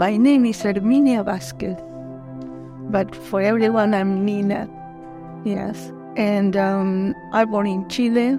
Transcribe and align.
My 0.00 0.16
name 0.16 0.46
is 0.46 0.62
Herminia 0.62 1.22
Vasquez, 1.22 1.76
but 2.90 3.14
for 3.14 3.42
everyone, 3.42 3.92
I'm 3.92 4.24
Nina. 4.24 4.66
Yes. 5.44 5.92
And 6.16 6.56
um, 6.56 7.14
I 7.34 7.44
born 7.44 7.66
in 7.66 7.86
Chile. 7.90 8.38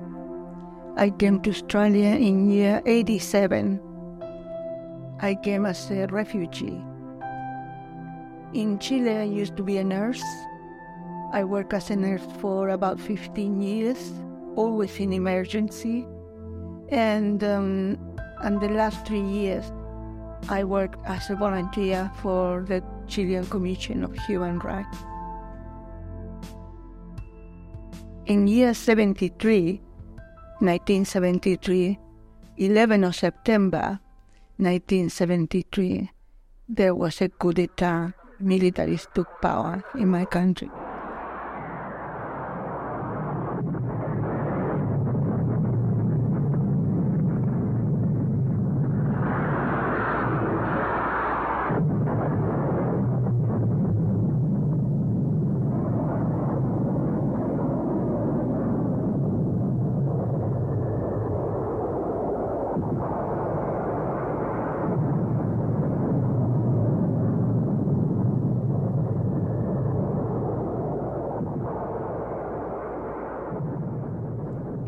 I 0.98 1.12
came 1.12 1.40
to 1.42 1.52
Australia 1.52 2.16
in 2.16 2.50
year 2.50 2.82
87. 2.88 3.80
I 5.20 5.36
came 5.36 5.68
as 5.68 5.92
a 5.92 6.08
refugee. 6.08 6.84
In 8.56 8.80
Chile, 8.80 9.18
I 9.18 9.26
used 9.26 9.56
to 9.58 9.62
be 9.62 9.78
a 9.78 9.84
nurse. 9.84 10.24
I 11.32 11.44
worked 11.44 11.74
as 11.74 11.92
a 11.92 11.96
nurse 11.96 12.26
for 12.40 12.70
about 12.70 13.00
15 13.00 13.62
years, 13.62 14.12
always 14.56 15.00
in 15.00 15.14
emergency. 15.14 16.08
And 16.90 17.44
um, 17.44 18.00
and 18.42 18.60
the 18.60 18.70
last 18.70 19.06
three 19.06 19.22
years, 19.22 19.72
I 20.50 20.64
worked 20.64 21.00
as 21.06 21.30
a 21.30 21.36
volunteer 21.36 22.12
for 22.22 22.64
the 22.68 22.84
Chilean 23.08 23.46
Commission 23.46 24.04
of 24.04 24.16
Human 24.26 24.60
Rights. 24.60 24.98
In 28.26 28.48
year 28.48 28.74
73, 28.74 29.82
1973, 30.60 32.00
11 32.58 33.04
of 33.04 33.16
September 33.16 34.00
1973, 34.58 36.12
there 36.70 36.96
was 36.96 37.22
a 37.22 37.30
coup 37.30 37.54
d'etat. 37.54 38.14
Militaries 38.42 39.06
took 39.14 39.28
power 39.40 39.84
in 39.94 40.08
my 40.08 40.26
country. 40.26 40.70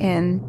And 0.03 0.41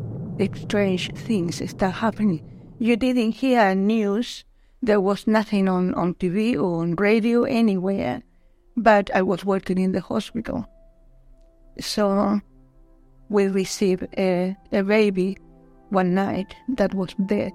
strange 0.56 1.14
things 1.14 1.62
start 1.70 1.94
happening. 1.94 2.42
You 2.78 2.96
didn't 2.96 3.32
hear 3.32 3.74
news. 3.74 4.44
There 4.82 5.00
was 5.00 5.26
nothing 5.26 5.68
on, 5.68 5.94
on 5.94 6.14
TV 6.14 6.56
or 6.56 6.82
on 6.82 6.96
radio 6.96 7.44
anywhere, 7.44 8.22
but 8.76 9.10
I 9.14 9.22
was 9.22 9.44
working 9.44 9.78
in 9.78 9.92
the 9.92 10.00
hospital. 10.00 10.66
So 11.80 12.40
we 13.30 13.46
received 13.46 14.06
a, 14.18 14.56
a 14.72 14.82
baby 14.82 15.38
one 15.88 16.14
night 16.14 16.54
that 16.76 16.92
was 16.92 17.14
dead. 17.26 17.54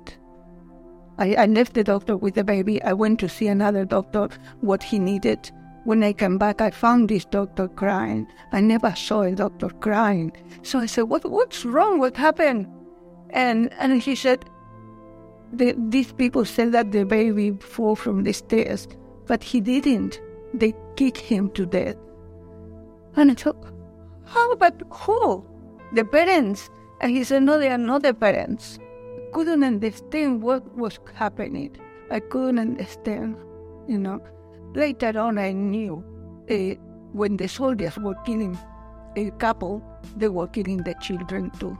I, 1.17 1.35
I 1.35 1.45
left 1.47 1.73
the 1.73 1.83
doctor 1.83 2.15
with 2.15 2.35
the 2.35 2.45
baby. 2.45 2.81
I 2.81 2.93
went 2.93 3.19
to 3.19 3.29
see 3.29 3.47
another 3.47 3.83
doctor 3.83 4.29
what 4.61 4.81
he 4.81 4.99
needed 4.99 5.51
when 5.89 6.03
I 6.03 6.13
came 6.13 6.37
back, 6.37 6.61
I 6.61 6.69
found 6.69 7.09
this 7.09 7.25
doctor 7.25 7.67
crying. 7.67 8.27
I 8.51 8.61
never 8.61 8.93
saw 8.95 9.23
a 9.23 9.31
doctor 9.31 9.69
crying. 9.69 10.31
So 10.61 10.77
I 10.77 10.85
said, 10.85 11.05
what, 11.05 11.25
What's 11.25 11.65
wrong? 11.65 11.97
What 11.97 12.15
happened? 12.15 12.67
And, 13.31 13.73
and 13.73 13.99
he 13.99 14.13
said, 14.13 14.45
the, 15.51 15.73
These 15.89 16.11
people 16.11 16.45
said 16.45 16.73
that 16.73 16.91
the 16.91 17.05
baby 17.05 17.57
fell 17.59 17.95
from 17.95 18.21
the 18.21 18.33
stairs, 18.33 18.87
but 19.25 19.43
he 19.43 19.61
didn't. 19.61 20.21
They 20.53 20.75
kicked 20.95 21.17
him 21.17 21.49
to 21.53 21.65
death. 21.65 21.95
And 23.15 23.31
I 23.31 23.33
thought, 23.33 23.73
How 24.25 24.51
about 24.51 24.79
who? 24.91 25.43
The 25.93 26.05
parents. 26.05 26.69
And 27.01 27.09
he 27.09 27.23
said, 27.23 27.41
No, 27.41 27.57
they 27.57 27.69
are 27.69 27.79
not 27.79 28.03
the 28.03 28.13
parents. 28.13 28.77
I 28.77 29.31
couldn't 29.33 29.63
understand 29.63 30.43
what 30.43 30.63
was 30.77 30.99
happening. 31.15 31.75
I 32.11 32.19
couldn't 32.19 32.59
understand, 32.59 33.37
you 33.87 33.97
know. 33.97 34.21
Later 34.75 35.17
on, 35.19 35.37
I 35.37 35.51
knew 35.51 36.03
uh, 36.49 36.75
when 37.13 37.37
the 37.37 37.47
soldiers 37.47 37.97
were 37.97 38.15
killing 38.25 38.57
a 39.15 39.31
couple, 39.31 39.83
they 40.15 40.29
were 40.29 40.47
killing 40.47 40.77
the 40.77 40.93
children 41.01 41.51
too. 41.59 41.77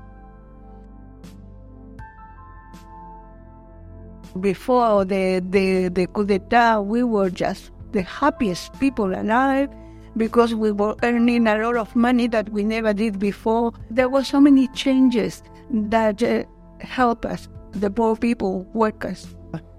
Before 4.39 5.05
the, 5.05 5.44
the, 5.50 5.89
the 5.89 6.07
coup 6.07 6.25
d'etat, 6.25 6.81
we 6.81 7.03
were 7.03 7.29
just 7.29 7.72
the 7.91 8.01
happiest 8.01 8.79
people 8.79 9.13
alive 9.13 9.69
because 10.17 10.53
we 10.53 10.71
were 10.71 10.95
earning 11.03 11.47
a 11.47 11.57
lot 11.57 11.75
of 11.77 11.95
money 11.95 12.27
that 12.27 12.50
we 12.50 12.63
never 12.63 12.94
did 12.94 13.19
before. 13.19 13.71
There 13.89 14.09
were 14.09 14.23
so 14.23 14.39
many 14.39 14.67
changes 14.69 15.44
that 15.71 16.21
uh, 16.21 16.44
helped 16.79 17.25
us, 17.25 17.47
the 17.71 17.89
poor 17.89 18.16
people, 18.16 18.63
workers. 18.73 19.35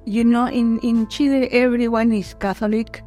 You 0.06 0.25
know, 0.25 0.47
in, 0.47 0.78
in 0.81 1.09
Chile, 1.09 1.49
everyone 1.53 2.12
is 2.12 2.34
Catholic, 2.34 3.03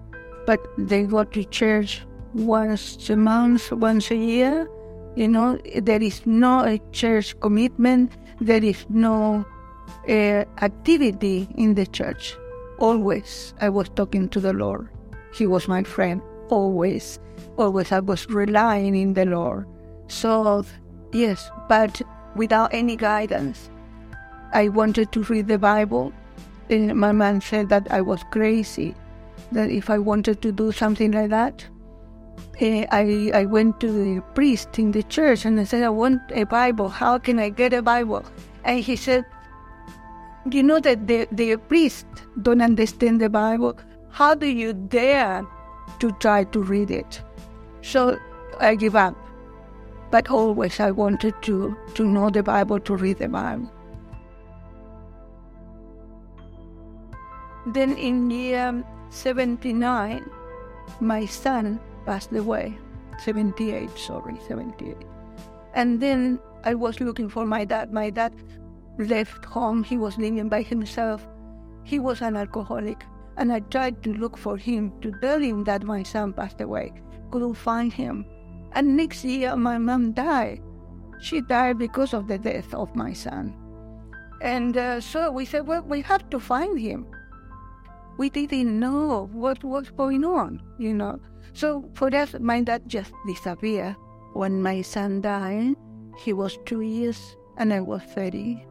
but 0.45 0.59
they 0.77 1.03
go 1.03 1.23
to 1.23 1.43
church 1.45 2.03
once 2.33 3.09
a 3.09 3.15
month, 3.15 3.71
once 3.71 4.11
a 4.11 4.15
year. 4.15 4.69
You 5.15 5.27
know, 5.27 5.57
there 5.81 6.01
is 6.01 6.25
no 6.25 6.77
church 6.91 7.39
commitment, 7.39 8.13
there 8.39 8.63
is 8.63 8.85
no 8.89 9.45
uh, 10.07 10.45
activity 10.61 11.47
in 11.55 11.73
the 11.73 11.85
church. 11.85 12.35
Always, 12.79 13.53
I 13.59 13.69
was 13.69 13.89
talking 13.89 14.29
to 14.29 14.39
the 14.39 14.53
Lord. 14.53 14.89
He 15.33 15.47
was 15.47 15.67
my 15.67 15.83
friend, 15.83 16.21
always. 16.49 17.19
Always, 17.57 17.91
I 17.91 17.99
was 17.99 18.27
relying 18.29 18.95
in 18.95 19.13
the 19.13 19.25
Lord. 19.25 19.67
So, 20.07 20.63
yes, 21.11 21.49
but 21.67 22.01
without 22.35 22.73
any 22.73 22.95
guidance. 22.95 23.69
I 24.53 24.69
wanted 24.69 25.11
to 25.13 25.23
read 25.23 25.47
the 25.47 25.57
Bible 25.57 26.13
and 26.73 26.95
my 26.95 27.11
man 27.11 27.39
said 27.41 27.69
that 27.69 27.87
I 27.91 28.01
was 28.01 28.23
crazy, 28.31 28.95
that 29.51 29.69
if 29.69 29.89
I 29.89 29.99
wanted 29.99 30.41
to 30.41 30.51
do 30.51 30.71
something 30.71 31.11
like 31.11 31.29
that, 31.29 31.65
uh, 32.61 32.85
I, 32.91 33.31
I 33.33 33.45
went 33.45 33.79
to 33.81 33.91
the 33.91 34.21
priest 34.33 34.79
in 34.79 34.91
the 34.91 35.03
church 35.03 35.45
and 35.45 35.59
I 35.59 35.63
said, 35.63 35.83
I 35.83 35.89
want 35.89 36.21
a 36.31 36.43
Bible. 36.43 36.89
How 36.89 37.17
can 37.17 37.39
I 37.39 37.49
get 37.49 37.73
a 37.73 37.81
Bible? 37.81 38.23
And 38.63 38.79
he 38.79 38.95
said, 38.95 39.25
You 40.51 40.63
know 40.63 40.79
that 40.79 41.07
the, 41.07 41.27
the 41.31 41.57
priest 41.57 42.05
don't 42.41 42.61
understand 42.61 43.21
the 43.21 43.29
Bible. 43.29 43.77
How 44.09 44.35
do 44.35 44.47
you 44.47 44.73
dare 44.73 45.45
to 45.99 46.11
try 46.13 46.43
to 46.45 46.61
read 46.61 46.91
it? 46.91 47.21
So 47.81 48.17
I 48.59 48.75
give 48.75 48.95
up. 48.95 49.15
But 50.11 50.29
always 50.29 50.79
I 50.79 50.91
wanted 50.91 51.33
to, 51.43 51.75
to 51.95 52.05
know 52.05 52.29
the 52.29 52.43
Bible, 52.43 52.79
to 52.81 52.95
read 52.95 53.17
the 53.17 53.29
Bible. 53.29 53.71
Then 57.65 57.95
in 57.95 58.29
year 58.29 58.83
79, 59.09 60.29
my 60.99 61.25
son 61.25 61.79
passed 62.05 62.33
away. 62.33 62.77
78, 63.23 63.89
sorry, 63.97 64.37
78. 64.47 64.97
And 65.73 66.01
then 66.01 66.39
I 66.63 66.75
was 66.75 66.99
looking 66.99 67.29
for 67.29 67.45
my 67.45 67.63
dad. 67.63 67.93
My 67.93 68.09
dad 68.09 68.33
left 68.97 69.45
home. 69.45 69.83
He 69.83 69.97
was 69.97 70.17
living 70.17 70.49
by 70.49 70.61
himself. 70.61 71.25
He 71.83 71.99
was 71.99 72.21
an 72.21 72.35
alcoholic. 72.35 73.05
And 73.37 73.51
I 73.51 73.61
tried 73.61 74.03
to 74.03 74.13
look 74.13 74.37
for 74.37 74.57
him 74.57 74.91
to 75.01 75.11
tell 75.21 75.39
him 75.39 75.63
that 75.63 75.83
my 75.83 76.03
son 76.03 76.33
passed 76.33 76.61
away. 76.61 76.93
Couldn't 77.31 77.55
find 77.55 77.91
him. 77.91 78.25
And 78.73 78.97
next 78.97 79.23
year, 79.23 79.55
my 79.55 79.77
mom 79.77 80.11
died. 80.11 80.61
She 81.19 81.41
died 81.41 81.77
because 81.77 82.13
of 82.13 82.27
the 82.27 82.37
death 82.37 82.73
of 82.73 82.95
my 82.95 83.13
son. 83.13 83.55
And 84.41 84.75
uh, 84.75 84.99
so 84.99 85.31
we 85.31 85.45
said, 85.45 85.65
well, 85.65 85.83
we 85.83 86.01
have 86.01 86.29
to 86.31 86.39
find 86.39 86.77
him 86.77 87.07
we 88.17 88.29
didn't 88.29 88.79
know 88.79 89.29
what 89.31 89.63
was 89.63 89.89
going 89.89 90.23
on, 90.23 90.61
you 90.77 90.93
know. 90.93 91.19
So 91.53 91.89
for 91.93 92.13
us, 92.15 92.35
my 92.39 92.61
dad 92.61 92.87
just 92.87 93.11
disappeared. 93.27 93.95
When 94.33 94.61
my 94.61 94.81
son 94.81 95.21
died, 95.21 95.75
he 96.17 96.33
was 96.33 96.57
two 96.65 96.81
years 96.81 97.19
and 97.57 97.73
I 97.73 97.81
was 97.81 98.01
30. 98.15 98.65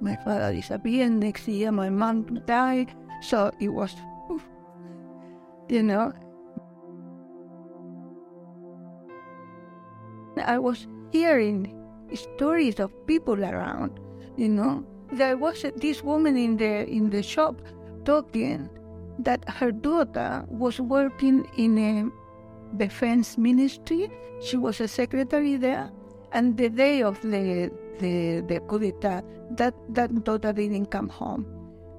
My 0.00 0.16
father 0.24 0.52
disappeared. 0.52 1.12
Next 1.12 1.48
year, 1.48 1.72
my 1.72 1.88
mom 1.88 2.42
died. 2.46 2.92
So 3.22 3.50
it 3.60 3.68
was, 3.68 3.94
you 5.68 5.82
know. 5.82 6.12
I 10.44 10.58
was 10.58 10.86
hearing 11.12 11.72
stories 12.14 12.78
of 12.78 12.92
people 13.06 13.42
around, 13.42 13.98
you 14.36 14.48
know. 14.48 14.84
There 15.12 15.36
was 15.36 15.64
this 15.76 16.02
woman 16.02 16.36
in 16.36 16.56
the 16.56 16.86
in 16.86 17.10
the 17.10 17.22
shop 17.22 17.62
talking 18.06 18.70
that 19.18 19.42
her 19.48 19.72
daughter 19.72 20.44
was 20.48 20.80
working 20.80 21.44
in 21.58 21.76
a 21.76 22.08
defense 22.78 23.36
ministry. 23.36 24.08
She 24.40 24.56
was 24.56 24.80
a 24.80 24.88
secretary 24.88 25.56
there, 25.56 25.90
and 26.32 26.56
the 26.56 26.70
day 26.70 27.02
of 27.02 27.20
the 27.22 27.70
the, 27.98 28.44
the 28.46 28.60
coup 28.60 28.78
d'etat, 28.78 29.22
that, 29.52 29.74
that 29.90 30.24
daughter 30.24 30.52
didn't 30.52 30.86
come 30.86 31.08
home. 31.08 31.46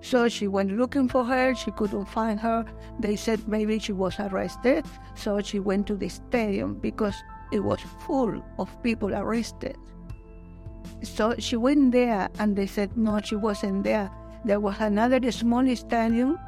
So 0.02 0.30
she 0.30 0.48
went 0.48 0.72
looking 0.78 1.10
for 1.10 1.26
her. 1.26 1.56
She 1.56 1.72
couldn't 1.72 2.06
find 2.06 2.40
her. 2.40 2.66
They 3.00 3.16
said 3.16 3.48
maybe 3.48 3.80
she 3.80 3.94
was 3.94 4.20
arrested. 4.20 4.86
So 5.16 5.42
she 5.42 5.60
went 5.60 5.88
to 5.88 5.96
the 5.96 6.10
stadium 6.10 6.76
because 6.76 7.16
it 7.52 7.62
was 7.62 7.80
full 8.06 8.44
of 8.60 8.84
people 8.84 9.14
arrested. 9.14 9.76
So 11.02 11.36
she 11.40 11.56
went 11.56 11.92
there 11.92 12.30
and 12.40 12.56
they 12.56 12.68
said 12.68 12.96
no, 12.96 13.20
she 13.22 13.36
wasn't 13.36 13.84
there. 13.84 14.12
There 14.48 14.62
was 14.62 14.80
another 14.80 15.20
small 15.32 15.76
stadium 15.76 16.40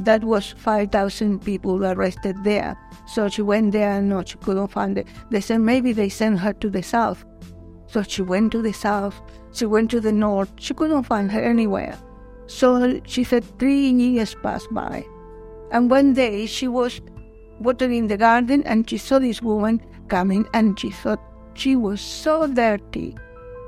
that 0.00 0.24
was 0.24 0.54
5,000 0.58 1.38
people 1.38 1.84
arrested 1.86 2.42
there. 2.42 2.76
So 3.06 3.28
she 3.28 3.42
went 3.42 3.70
there 3.70 3.92
and 3.92 4.08
no, 4.08 4.24
she 4.24 4.36
couldn't 4.38 4.68
find 4.68 4.98
it. 4.98 5.06
They 5.30 5.40
said 5.40 5.60
maybe 5.60 5.92
they 5.92 6.08
sent 6.08 6.40
her 6.40 6.52
to 6.54 6.68
the 6.68 6.82
south. 6.82 7.24
So 7.86 8.02
she 8.02 8.22
went 8.22 8.50
to 8.52 8.60
the 8.60 8.72
south, 8.72 9.20
she 9.52 9.66
went 9.66 9.88
to 9.92 10.00
the 10.00 10.10
north, 10.10 10.50
she 10.58 10.74
couldn't 10.74 11.04
find 11.04 11.30
her 11.30 11.40
anywhere. 11.40 11.96
So 12.46 13.00
she 13.06 13.22
said 13.22 13.44
three 13.60 13.88
years 13.88 14.34
passed 14.34 14.74
by. 14.74 15.06
And 15.70 15.88
one 15.88 16.12
day 16.12 16.46
she 16.46 16.66
was 16.66 17.00
watering 17.60 18.08
the 18.08 18.16
garden 18.16 18.64
and 18.64 18.90
she 18.90 18.98
saw 18.98 19.20
this 19.20 19.40
woman 19.40 19.80
coming 20.08 20.44
and 20.54 20.76
she 20.78 20.90
thought 20.90 21.20
she 21.54 21.76
was 21.76 22.00
so 22.00 22.48
dirty, 22.48 23.16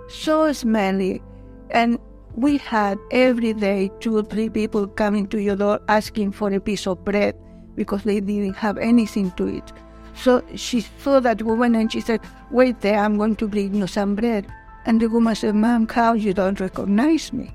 so 0.08 0.52
smelly. 0.52 1.22
And 1.70 2.00
we 2.36 2.58
had 2.58 2.98
every 3.10 3.54
day 3.54 3.90
two 4.00 4.16
or 4.18 4.22
three 4.22 4.50
people 4.50 4.86
coming 4.86 5.26
to 5.28 5.38
your 5.40 5.56
door 5.56 5.80
asking 5.88 6.32
for 6.32 6.52
a 6.52 6.60
piece 6.60 6.86
of 6.86 7.02
bread 7.04 7.34
because 7.74 8.04
they 8.04 8.20
didn't 8.20 8.54
have 8.54 8.76
anything 8.76 9.30
to 9.32 9.48
eat. 9.48 9.72
So 10.14 10.42
she 10.54 10.82
saw 10.98 11.20
that 11.20 11.42
woman 11.42 11.74
and 11.74 11.90
she 11.90 12.00
said, 12.00 12.20
Wait 12.50 12.80
there, 12.80 12.98
I'm 12.98 13.16
going 13.16 13.36
to 13.36 13.48
bring 13.48 13.74
you 13.74 13.86
some 13.86 14.14
bread. 14.14 14.46
And 14.84 15.00
the 15.00 15.08
woman 15.08 15.34
said, 15.34 15.54
Ma'am, 15.54 15.88
how 15.88 16.12
you 16.12 16.32
don't 16.32 16.60
recognize 16.60 17.32
me? 17.32 17.52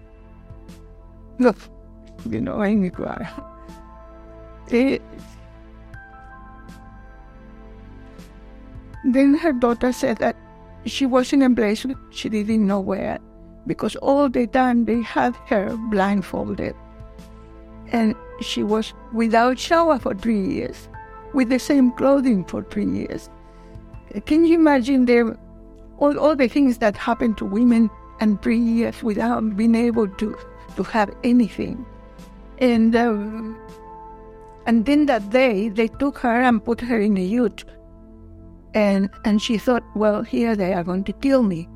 Look, 1.39 1.57
you 2.29 2.41
know, 2.41 2.61
I 2.61 2.89
cry. 2.89 3.29
It, 4.69 5.01
eh. 5.01 5.05
then 9.05 9.33
her 9.35 9.53
daughter 9.53 9.91
said 9.91 10.17
that 10.17 10.35
she 10.85 11.05
was 11.05 11.33
in 11.33 11.41
a 11.41 11.49
place 11.49 11.85
she 12.11 12.29
didn't 12.29 12.65
know 12.65 12.79
where 12.79 13.19
because 13.67 13.95
all 13.97 14.29
the 14.29 14.47
time 14.47 14.85
they 14.85 15.01
had 15.01 15.35
her 15.47 15.75
blindfolded. 15.89 16.75
And 17.91 18.15
she 18.41 18.63
was 18.63 18.93
without 19.13 19.59
shower 19.59 19.99
for 19.99 20.15
three 20.15 20.41
years 20.41 20.87
with 21.33 21.49
the 21.49 21.59
same 21.59 21.91
clothing 21.91 22.45
for 22.45 22.63
three 22.63 22.89
years. 22.89 23.29
Can 24.25 24.45
you 24.45 24.55
imagine 24.55 25.05
the, 25.05 25.37
all, 25.99 26.17
all 26.19 26.35
the 26.35 26.47
things 26.47 26.79
that 26.79 26.97
happen 26.97 27.33
to 27.35 27.45
women 27.45 27.89
and 28.19 28.41
three 28.41 28.59
years 28.59 29.01
without 29.03 29.55
being 29.55 29.75
able 29.75 30.07
to, 30.07 30.37
to 30.75 30.83
have 30.83 31.13
anything? 31.23 31.85
And, 32.57 32.95
um, 32.95 33.57
and 34.65 34.85
then 34.85 35.05
that 35.07 35.29
day, 35.29 35.69
they 35.69 35.87
took 35.87 36.17
her 36.19 36.41
and 36.41 36.63
put 36.63 36.81
her 36.81 36.99
in 36.99 37.17
a 37.17 37.23
ute. 37.23 37.63
And, 38.73 39.09
and 39.25 39.41
she 39.41 39.57
thought, 39.57 39.83
well, 39.95 40.21
here 40.21 40.55
they 40.55 40.73
are 40.73 40.83
going 40.83 41.03
to 41.05 41.13
kill 41.13 41.43
me 41.43 41.67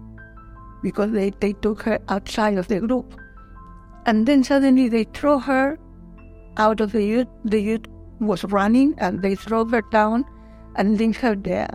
because 0.85 1.11
they, 1.11 1.31
they 1.39 1.53
took 1.53 1.81
her 1.81 1.97
outside 2.09 2.59
of 2.59 2.67
the 2.67 2.79
group. 2.79 3.19
And 4.05 4.27
then 4.27 4.43
suddenly 4.43 4.87
they 4.87 5.05
throw 5.05 5.39
her 5.39 5.79
out 6.57 6.79
of 6.79 6.91
the 6.91 7.03
ute. 7.03 7.27
The 7.43 7.59
ute 7.59 7.87
was 8.19 8.43
running 8.43 8.93
and 8.99 9.23
they 9.23 9.33
threw 9.33 9.65
her 9.65 9.81
down 9.91 10.25
and 10.75 10.99
leave 10.99 11.17
her 11.17 11.35
there. 11.35 11.73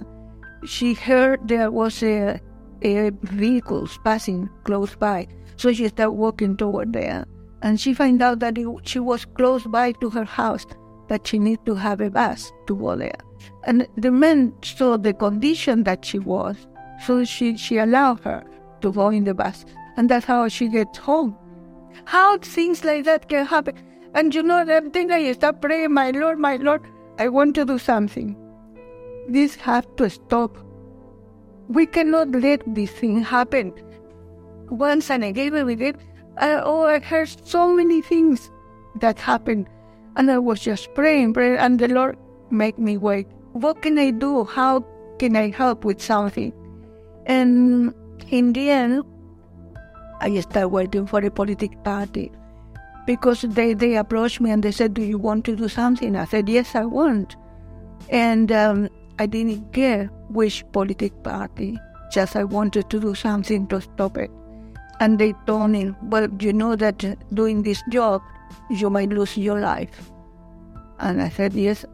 She 0.64 0.94
heard 0.94 1.48
there 1.48 1.72
was 1.72 2.02
a, 2.04 2.40
a 2.82 3.10
vehicle 3.22 3.88
passing 4.04 4.48
close 4.62 4.94
by, 4.94 5.26
so 5.56 5.72
she 5.72 5.88
started 5.88 6.12
walking 6.12 6.56
toward 6.56 6.92
there. 6.92 7.24
And 7.62 7.80
she 7.80 7.92
found 7.92 8.22
out 8.22 8.38
that 8.38 8.58
it, 8.58 8.68
she 8.84 9.00
was 9.00 9.24
close 9.24 9.64
by 9.66 9.90
to 10.00 10.10
her 10.10 10.24
house, 10.24 10.66
that 11.08 11.26
she 11.26 11.40
needed 11.40 11.66
to 11.66 11.74
have 11.74 12.00
a 12.00 12.10
bus 12.10 12.52
to 12.68 12.76
go 12.76 12.94
there. 12.94 13.20
And 13.64 13.88
the 13.96 14.12
men 14.12 14.54
saw 14.62 14.96
the 14.96 15.14
condition 15.14 15.82
that 15.82 16.04
she 16.04 16.20
was, 16.20 16.56
so 17.04 17.24
she, 17.24 17.56
she 17.56 17.78
allowed 17.78 18.20
her 18.20 18.44
to 18.82 18.92
go 18.92 19.08
in 19.08 19.24
the 19.24 19.34
bus. 19.34 19.64
And 19.96 20.08
that's 20.08 20.26
how 20.26 20.48
she 20.48 20.68
gets 20.68 20.98
home. 20.98 21.36
How 22.04 22.38
things 22.38 22.84
like 22.84 23.04
that 23.04 23.28
can 23.28 23.46
happen. 23.46 23.74
And 24.14 24.34
you 24.34 24.42
know, 24.42 24.64
that 24.64 24.92
thing 24.92 25.10
I 25.10 25.32
start 25.32 25.60
praying, 25.60 25.92
my 25.92 26.10
Lord, 26.10 26.38
my 26.38 26.56
Lord, 26.56 26.82
I 27.18 27.28
want 27.28 27.54
to 27.56 27.64
do 27.64 27.78
something. 27.78 28.36
This 29.28 29.54
has 29.56 29.84
to 29.96 30.08
stop. 30.10 30.56
We 31.68 31.86
cannot 31.86 32.30
let 32.30 32.62
this 32.66 32.90
thing 32.90 33.22
happen. 33.22 33.72
Once 34.70 35.10
and 35.10 35.22
again 35.24 35.64
we 35.66 35.74
did, 35.74 35.98
I, 36.38 36.54
oh, 36.54 36.84
I 36.84 36.98
heard 36.98 37.28
so 37.46 37.72
many 37.72 38.02
things 38.02 38.50
that 39.00 39.18
happened. 39.18 39.68
And 40.16 40.30
I 40.30 40.38
was 40.38 40.60
just 40.60 40.92
praying, 40.94 41.34
praying, 41.34 41.58
and 41.58 41.78
the 41.78 41.88
Lord 41.88 42.16
made 42.50 42.78
me 42.78 42.96
wait. 42.96 43.26
What 43.52 43.82
can 43.82 43.98
I 43.98 44.10
do? 44.10 44.44
How 44.44 44.84
can 45.18 45.36
I 45.36 45.50
help 45.50 45.84
with 45.84 46.00
something? 46.00 46.52
And 47.26 47.94
in 48.28 48.52
the 48.52 48.70
end, 48.70 49.04
I 50.20 50.38
started 50.40 50.68
working 50.68 51.06
for 51.06 51.20
a 51.20 51.30
political 51.30 51.80
party 51.80 52.30
because 53.06 53.42
they, 53.42 53.74
they 53.74 53.96
approached 53.96 54.40
me 54.40 54.50
and 54.50 54.62
they 54.62 54.72
said, 54.72 54.94
Do 54.94 55.02
you 55.02 55.18
want 55.18 55.44
to 55.46 55.56
do 55.56 55.68
something? 55.68 56.16
I 56.16 56.26
said, 56.26 56.48
Yes, 56.48 56.74
I 56.74 56.84
want. 56.84 57.36
And 58.08 58.52
um, 58.52 58.88
I 59.18 59.26
didn't 59.26 59.72
care 59.72 60.06
which 60.28 60.64
political 60.72 61.18
party, 61.20 61.78
just 62.12 62.36
I 62.36 62.44
wanted 62.44 62.90
to 62.90 63.00
do 63.00 63.14
something 63.14 63.66
to 63.68 63.80
stop 63.80 64.16
it. 64.16 64.30
And 65.00 65.18
they 65.18 65.34
told 65.46 65.70
me, 65.70 65.94
Well, 66.02 66.28
you 66.40 66.52
know 66.52 66.76
that 66.76 67.04
doing 67.34 67.62
this 67.62 67.82
job, 67.90 68.22
you 68.70 68.90
might 68.90 69.08
lose 69.08 69.36
your 69.36 69.60
life. 69.60 70.10
And 70.98 71.22
I 71.22 71.30
said, 71.30 71.54
Yes, 71.54 71.84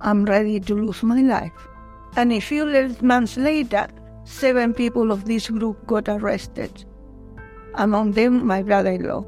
I'm 0.00 0.24
ready 0.24 0.60
to 0.60 0.74
lose 0.74 1.02
my 1.02 1.20
life. 1.20 1.52
And 2.16 2.32
a 2.32 2.40
few 2.40 2.94
months 3.00 3.36
later, 3.36 3.88
seven 4.24 4.74
people 4.74 5.12
of 5.12 5.24
this 5.24 5.48
group 5.48 5.86
got 5.86 6.08
arrested. 6.08 6.84
Among 7.74 8.12
them, 8.12 8.46
my 8.46 8.62
brother 8.62 8.90
in 8.90 9.08
law. 9.08 9.24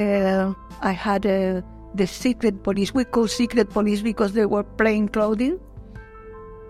uh, 0.00 0.54
I 0.80 0.92
had 0.92 1.26
uh, 1.26 1.62
the 1.94 2.06
secret 2.06 2.62
police. 2.62 2.94
We 2.94 3.04
call 3.04 3.28
secret 3.28 3.70
police 3.70 4.02
because 4.02 4.32
they 4.32 4.46
were 4.46 4.62
plain 4.62 5.08
clothing. 5.08 5.60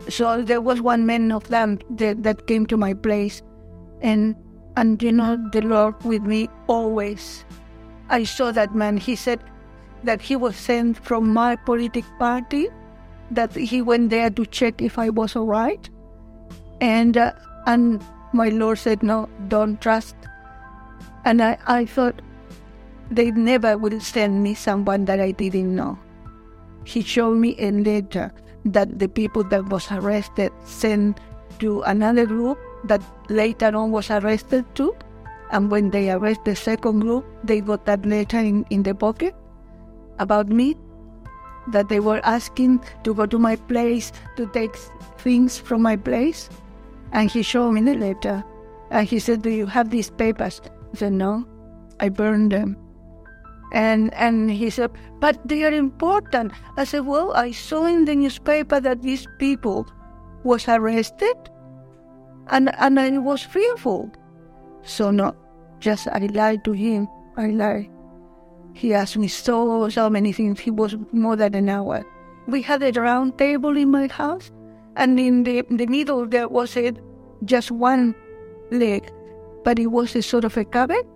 So 0.08 0.42
there 0.42 0.60
was 0.60 0.80
one 0.80 1.06
man 1.06 1.30
of 1.30 1.48
them 1.48 1.78
that, 1.90 2.22
that 2.22 2.46
came 2.46 2.66
to 2.66 2.76
my 2.76 2.94
place, 2.94 3.42
and 4.00 4.34
and 4.76 5.02
you 5.02 5.12
know 5.12 5.36
the 5.52 5.60
Lord 5.60 6.02
with 6.04 6.22
me 6.22 6.48
always. 6.66 7.44
I 8.08 8.24
saw 8.24 8.50
that 8.52 8.74
man. 8.74 8.96
He 8.96 9.14
said 9.14 9.40
that 10.04 10.22
he 10.22 10.36
was 10.36 10.56
sent 10.56 10.96
from 11.04 11.32
my 11.32 11.54
political 11.54 12.10
party, 12.18 12.68
that 13.30 13.54
he 13.54 13.82
went 13.82 14.10
there 14.10 14.30
to 14.30 14.46
check 14.46 14.82
if 14.82 14.98
I 14.98 15.10
was 15.10 15.36
all 15.36 15.46
right, 15.46 15.88
and 16.80 17.16
uh, 17.16 17.32
and 17.66 18.02
my 18.32 18.48
Lord 18.48 18.78
said 18.78 19.02
no, 19.02 19.28
don't 19.48 19.80
trust. 19.80 20.16
And 21.24 21.42
I, 21.42 21.58
I 21.66 21.84
thought, 21.84 22.22
they 23.10 23.30
never 23.32 23.76
would 23.76 24.00
send 24.02 24.42
me 24.42 24.54
someone 24.54 25.04
that 25.04 25.20
I 25.20 25.32
didn't 25.32 25.74
know. 25.74 25.98
He 26.84 27.02
showed 27.02 27.36
me 27.36 27.56
a 27.58 27.70
letter 27.70 28.32
that 28.64 28.98
the 28.98 29.08
people 29.08 29.44
that 29.44 29.66
was 29.66 29.90
arrested 29.90 30.52
sent 30.64 31.18
to 31.58 31.82
another 31.82 32.24
group 32.24 32.58
that 32.84 33.02
later 33.28 33.74
on 33.76 33.90
was 33.90 34.10
arrested 34.10 34.64
too. 34.74 34.94
And 35.52 35.70
when 35.70 35.90
they 35.90 36.10
arrest 36.10 36.44
the 36.44 36.54
second 36.54 37.00
group, 37.00 37.26
they 37.44 37.60
got 37.60 37.84
that 37.86 38.06
letter 38.06 38.38
in, 38.38 38.64
in 38.70 38.82
the 38.82 38.94
pocket 38.94 39.34
about 40.18 40.48
me 40.48 40.76
that 41.68 41.88
they 41.88 42.00
were 42.00 42.20
asking 42.24 42.82
to 43.04 43.14
go 43.14 43.26
to 43.26 43.38
my 43.38 43.56
place 43.56 44.12
to 44.36 44.46
take 44.48 44.76
things 45.18 45.58
from 45.58 45.82
my 45.82 45.96
place. 45.96 46.48
And 47.12 47.30
he 47.30 47.42
showed 47.42 47.72
me 47.72 47.82
the 47.82 47.94
letter. 47.94 48.44
And 48.90 49.06
he 49.06 49.18
said, 49.18 49.42
Do 49.42 49.50
you 49.50 49.66
have 49.66 49.90
these 49.90 50.10
papers? 50.10 50.60
I 50.92 50.96
said, 50.96 51.12
No, 51.12 51.46
I 52.00 52.08
burned 52.08 52.52
them. 52.52 52.76
And 53.72 54.12
and 54.14 54.50
he 54.50 54.68
said, 54.70 54.90
but 55.20 55.38
they 55.46 55.62
are 55.62 55.72
important. 55.72 56.52
I 56.76 56.84
said, 56.84 57.06
well, 57.06 57.32
I 57.34 57.52
saw 57.52 57.86
in 57.86 58.04
the 58.04 58.16
newspaper 58.16 58.80
that 58.80 59.02
these 59.02 59.28
people 59.38 59.86
was 60.42 60.66
arrested, 60.66 61.36
and 62.48 62.74
and 62.78 62.98
I 62.98 63.18
was 63.18 63.42
fearful. 63.42 64.10
So 64.82 65.10
no, 65.10 65.36
just 65.78 66.08
I 66.08 66.26
lied 66.32 66.64
to 66.64 66.72
him. 66.72 67.06
I 67.36 67.50
lied. 67.50 67.90
He 68.74 68.94
asked 68.94 69.16
me 69.16 69.28
so 69.28 69.88
so 69.88 70.10
many 70.10 70.32
things. 70.32 70.60
He 70.60 70.70
was 70.70 70.96
more 71.12 71.36
than 71.36 71.54
an 71.54 71.68
hour. 71.68 72.04
We 72.46 72.62
had 72.62 72.82
a 72.82 73.00
round 73.00 73.38
table 73.38 73.76
in 73.76 73.90
my 73.90 74.08
house, 74.08 74.50
and 74.96 75.18
in 75.20 75.44
the 75.44 75.62
the 75.70 75.86
middle 75.86 76.26
there 76.26 76.48
was 76.48 76.76
a, 76.76 76.92
just 77.44 77.70
one 77.70 78.14
leg, 78.70 79.10
but 79.64 79.78
it 79.78 79.88
was 79.88 80.16
a 80.16 80.22
sort 80.22 80.44
of 80.44 80.56
a 80.56 80.64
cupboard 80.64 81.06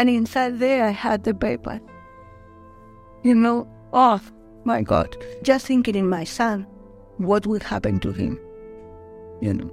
and 0.00 0.08
inside 0.08 0.58
there, 0.58 0.86
I 0.86 0.92
had 0.92 1.24
the 1.24 1.34
paper. 1.34 1.78
You 3.22 3.34
know, 3.34 3.68
oh 3.92 4.18
my 4.64 4.80
God, 4.80 5.14
just 5.42 5.66
thinking 5.66 5.94
in 5.94 6.08
my 6.08 6.24
son, 6.24 6.66
what 7.18 7.46
would 7.46 7.62
happen 7.62 8.00
to 8.00 8.10
him? 8.10 8.40
You 9.42 9.52
know, 9.52 9.70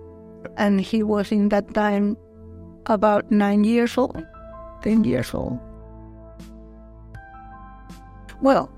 and 0.57 0.81
he 0.81 1.01
was 1.01 1.31
in 1.31 1.47
that 1.49 1.73
time 1.73 2.17
about 2.87 3.31
nine 3.31 3.63
years 3.63 3.97
old, 3.97 4.21
ten 4.83 5.05
years 5.05 5.33
old. 5.33 5.59
Well, 8.41 8.69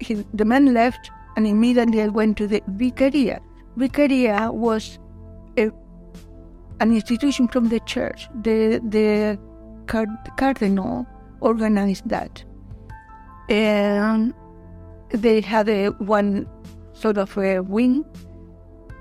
he, 0.00 0.24
the 0.34 0.44
man 0.44 0.72
left, 0.74 1.10
and 1.36 1.46
immediately 1.46 2.02
I 2.02 2.08
went 2.08 2.36
to 2.38 2.46
the 2.46 2.62
vicaria. 2.68 3.40
Vicaria 3.76 4.52
was 4.52 4.98
a, 5.56 5.70
an 6.80 6.92
institution 6.92 7.48
from 7.48 7.68
the 7.68 7.80
church. 7.80 8.28
The 8.42 8.80
the 8.88 9.38
card, 9.86 10.08
cardinal 10.36 11.06
organized 11.40 12.08
that, 12.08 12.44
and 13.48 14.34
they 15.10 15.40
had 15.40 15.68
a 15.68 15.88
one 15.98 16.48
sort 16.92 17.18
of 17.18 17.36
a 17.36 17.60
wing 17.60 18.04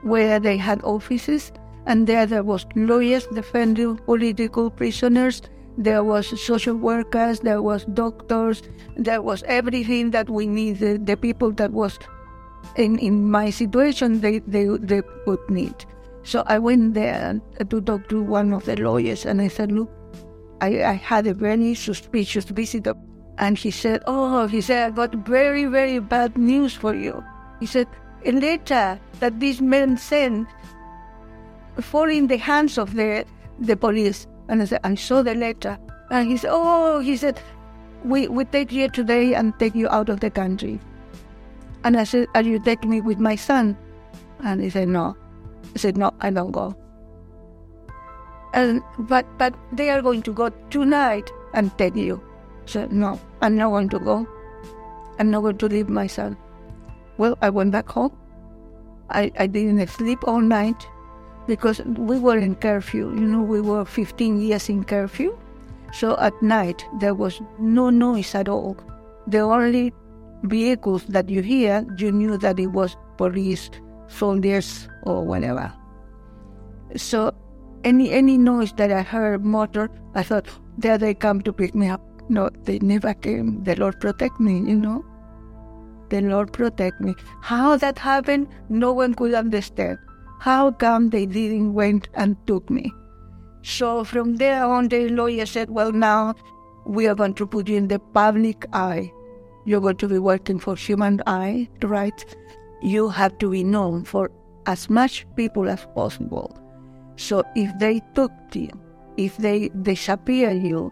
where 0.03 0.39
they 0.39 0.57
had 0.57 0.83
offices, 0.83 1.51
and 1.85 2.07
there 2.07 2.25
there 2.25 2.43
was 2.43 2.65
lawyers 2.75 3.27
defending 3.27 3.97
political 3.97 4.69
prisoners. 4.69 5.41
There 5.77 6.03
was 6.03 6.39
social 6.41 6.75
workers, 6.75 7.39
there 7.39 7.61
was 7.61 7.85
doctors, 7.85 8.61
there 8.97 9.21
was 9.21 9.43
everything 9.47 10.11
that 10.11 10.29
we 10.29 10.45
needed. 10.45 11.05
The 11.05 11.15
people 11.15 11.51
that 11.53 11.71
was 11.71 11.97
in, 12.75 12.99
in 12.99 13.31
my 13.31 13.49
situation, 13.49 14.21
they, 14.21 14.39
they, 14.39 14.67
they 14.67 15.01
would 15.25 15.49
need. 15.49 15.75
So 16.23 16.43
I 16.45 16.59
went 16.59 16.93
there 16.93 17.41
to 17.67 17.81
talk 17.81 18.07
to 18.09 18.21
one 18.21 18.53
of 18.53 18.65
the 18.65 18.75
lawyers, 18.75 19.25
and 19.25 19.41
I 19.41 19.47
said, 19.47 19.71
"Look, 19.71 19.89
I, 20.61 20.83
I 20.83 20.93
had 20.93 21.25
a 21.25 21.33
very 21.33 21.73
suspicious 21.73 22.45
visitor." 22.45 22.93
And 23.39 23.57
he 23.57 23.71
said, 23.71 24.03
"Oh, 24.05 24.45
he 24.45 24.61
said 24.61 24.91
I 24.91 24.95
got 24.95 25.15
very, 25.25 25.65
very 25.65 25.97
bad 25.99 26.37
news 26.37 26.75
for 26.75 26.93
you." 26.93 27.23
He 27.59 27.65
said, 27.65 27.87
"A 28.25 28.31
letter 28.31 28.99
that 29.19 29.39
this 29.39 29.61
man 29.61 29.97
sent 29.97 30.47
fall 31.79 32.09
in 32.09 32.27
the 32.27 32.37
hands 32.37 32.77
of 32.77 32.93
the 32.93 33.25
the 33.57 33.75
police." 33.75 34.27
And 34.51 34.61
I 34.61 34.65
said, 34.65 34.83
"I 34.83 34.93
saw 34.95 35.23
the 35.23 35.33
letter." 35.33 35.79
And 36.11 36.27
he 36.27 36.35
said, 36.35 36.51
"Oh," 36.51 36.99
he 36.99 37.15
said, 37.15 37.39
"We 38.03 38.27
we 38.27 38.45
take 38.45 38.71
you 38.71 38.89
today 38.91 39.33
and 39.33 39.57
take 39.57 39.73
you 39.73 39.87
out 39.89 40.09
of 40.13 40.19
the 40.19 40.29
country." 40.29 40.77
And 41.83 41.97
I 41.97 42.03
said, 42.03 42.27
Are 42.35 42.43
you 42.43 42.59
taking 42.59 42.89
me 42.89 43.01
with 43.01 43.19
my 43.19 43.35
son? 43.35 43.77
And 44.43 44.61
he 44.61 44.69
said, 44.69 44.87
No. 44.87 45.15
I 45.75 45.77
said, 45.77 45.97
No, 45.97 46.13
I 46.21 46.29
don't 46.29 46.51
go. 46.51 46.75
And 48.53 48.81
but 48.99 49.25
but 49.37 49.55
they 49.71 49.89
are 49.89 50.01
going 50.01 50.21
to 50.23 50.33
go 50.33 50.49
tonight 50.69 51.31
and 51.53 51.75
take 51.77 51.95
you. 51.95 52.21
I 52.63 52.67
said, 52.67 52.91
No, 52.91 53.19
I'm 53.41 53.55
not 53.55 53.69
going 53.69 53.89
to 53.89 53.99
go. 53.99 54.27
I'm 55.19 55.31
not 55.31 55.41
going 55.41 55.57
to 55.57 55.67
leave 55.67 55.89
my 55.89 56.07
son. 56.07 56.37
Well, 57.17 57.37
I 57.41 57.49
went 57.49 57.71
back 57.71 57.89
home. 57.89 58.15
I, 59.09 59.31
I 59.37 59.47
didn't 59.47 59.85
sleep 59.87 60.27
all 60.27 60.39
night 60.39 60.87
because 61.51 61.81
we 61.97 62.17
were 62.17 62.37
in 62.37 62.55
curfew. 62.55 63.11
You 63.13 63.27
know, 63.27 63.41
we 63.41 63.59
were 63.59 63.83
15 63.83 64.39
years 64.41 64.69
in 64.69 64.85
curfew. 64.85 65.37
So 65.91 66.17
at 66.17 66.31
night, 66.41 66.85
there 67.01 67.13
was 67.13 67.41
no 67.59 67.89
noise 67.89 68.33
at 68.35 68.47
all. 68.47 68.77
The 69.27 69.39
only 69.39 69.91
vehicles 70.43 71.03
that 71.09 71.29
you 71.29 71.41
hear, 71.41 71.85
you 71.97 72.09
knew 72.13 72.37
that 72.37 72.57
it 72.57 72.67
was 72.67 72.95
police, 73.17 73.69
soldiers, 74.07 74.87
or 75.03 75.25
whatever. 75.25 75.73
So 76.95 77.33
any 77.83 78.11
any 78.11 78.37
noise 78.37 78.71
that 78.77 78.89
I 78.89 79.01
heard, 79.01 79.43
motor, 79.43 79.89
I 80.15 80.23
thought, 80.23 80.47
there 80.77 80.97
they 80.97 81.13
come 81.13 81.41
to 81.41 81.51
pick 81.51 81.75
me 81.75 81.89
up. 81.89 82.01
No, 82.29 82.49
they 82.63 82.79
never 82.79 83.13
came. 83.13 83.61
The 83.65 83.75
Lord 83.75 83.99
protect 83.99 84.39
me, 84.39 84.53
you 84.53 84.77
know. 84.77 85.03
The 86.07 86.21
Lord 86.21 86.53
protect 86.53 87.01
me. 87.01 87.13
How 87.41 87.75
that 87.75 87.99
happened, 87.99 88.47
no 88.69 88.93
one 88.93 89.15
could 89.15 89.33
understand. 89.33 89.99
How 90.41 90.71
come 90.71 91.11
they 91.11 91.27
didn't 91.27 91.75
went 91.75 92.09
and 92.15 92.35
took 92.47 92.67
me? 92.71 92.91
So 93.61 94.03
from 94.03 94.37
there 94.37 94.65
on, 94.65 94.87
the 94.87 95.07
lawyer 95.09 95.45
said, 95.45 95.69
well, 95.69 95.91
now 95.91 96.33
we 96.83 97.05
are 97.05 97.13
going 97.13 97.35
to 97.35 97.45
put 97.45 97.67
you 97.67 97.77
in 97.77 97.89
the 97.89 97.99
public 97.99 98.65
eye. 98.73 99.11
You're 99.65 99.81
going 99.81 99.97
to 99.97 100.07
be 100.07 100.17
working 100.17 100.57
for 100.57 100.75
human 100.75 101.21
eye 101.27 101.69
rights. 101.83 102.25
You 102.81 103.07
have 103.09 103.37
to 103.37 103.51
be 103.51 103.63
known 103.63 104.03
for 104.03 104.31
as 104.65 104.89
much 104.89 105.27
people 105.35 105.69
as 105.69 105.85
possible. 105.93 106.57
So 107.17 107.43
if 107.55 107.77
they 107.77 108.01
took 108.15 108.31
you, 108.53 108.71
if 109.17 109.37
they 109.37 109.69
disappear 109.83 110.49
you, 110.49 110.91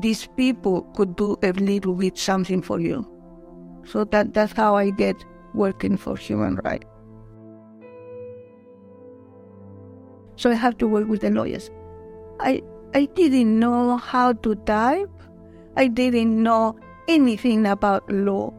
these 0.00 0.26
people 0.38 0.84
could 0.94 1.16
do 1.16 1.36
a 1.42 1.52
little 1.52 1.94
bit 1.94 2.16
something 2.16 2.62
for 2.62 2.80
you. 2.80 3.06
So 3.84 4.04
that, 4.04 4.32
that's 4.32 4.54
how 4.54 4.74
I 4.76 4.88
get 4.88 5.22
working 5.52 5.98
for 5.98 6.16
human 6.16 6.56
rights. 6.64 6.89
So 10.40 10.50
I 10.50 10.54
have 10.54 10.78
to 10.78 10.86
work 10.88 11.06
with 11.06 11.20
the 11.20 11.28
lawyers. 11.30 11.70
I 12.40 12.62
I 12.94 13.04
didn't 13.16 13.58
know 13.62 13.98
how 13.98 14.32
to 14.44 14.54
type. 14.68 15.24
I 15.76 15.86
didn't 15.86 16.42
know 16.42 16.76
anything 17.08 17.66
about 17.66 18.10
law. 18.10 18.54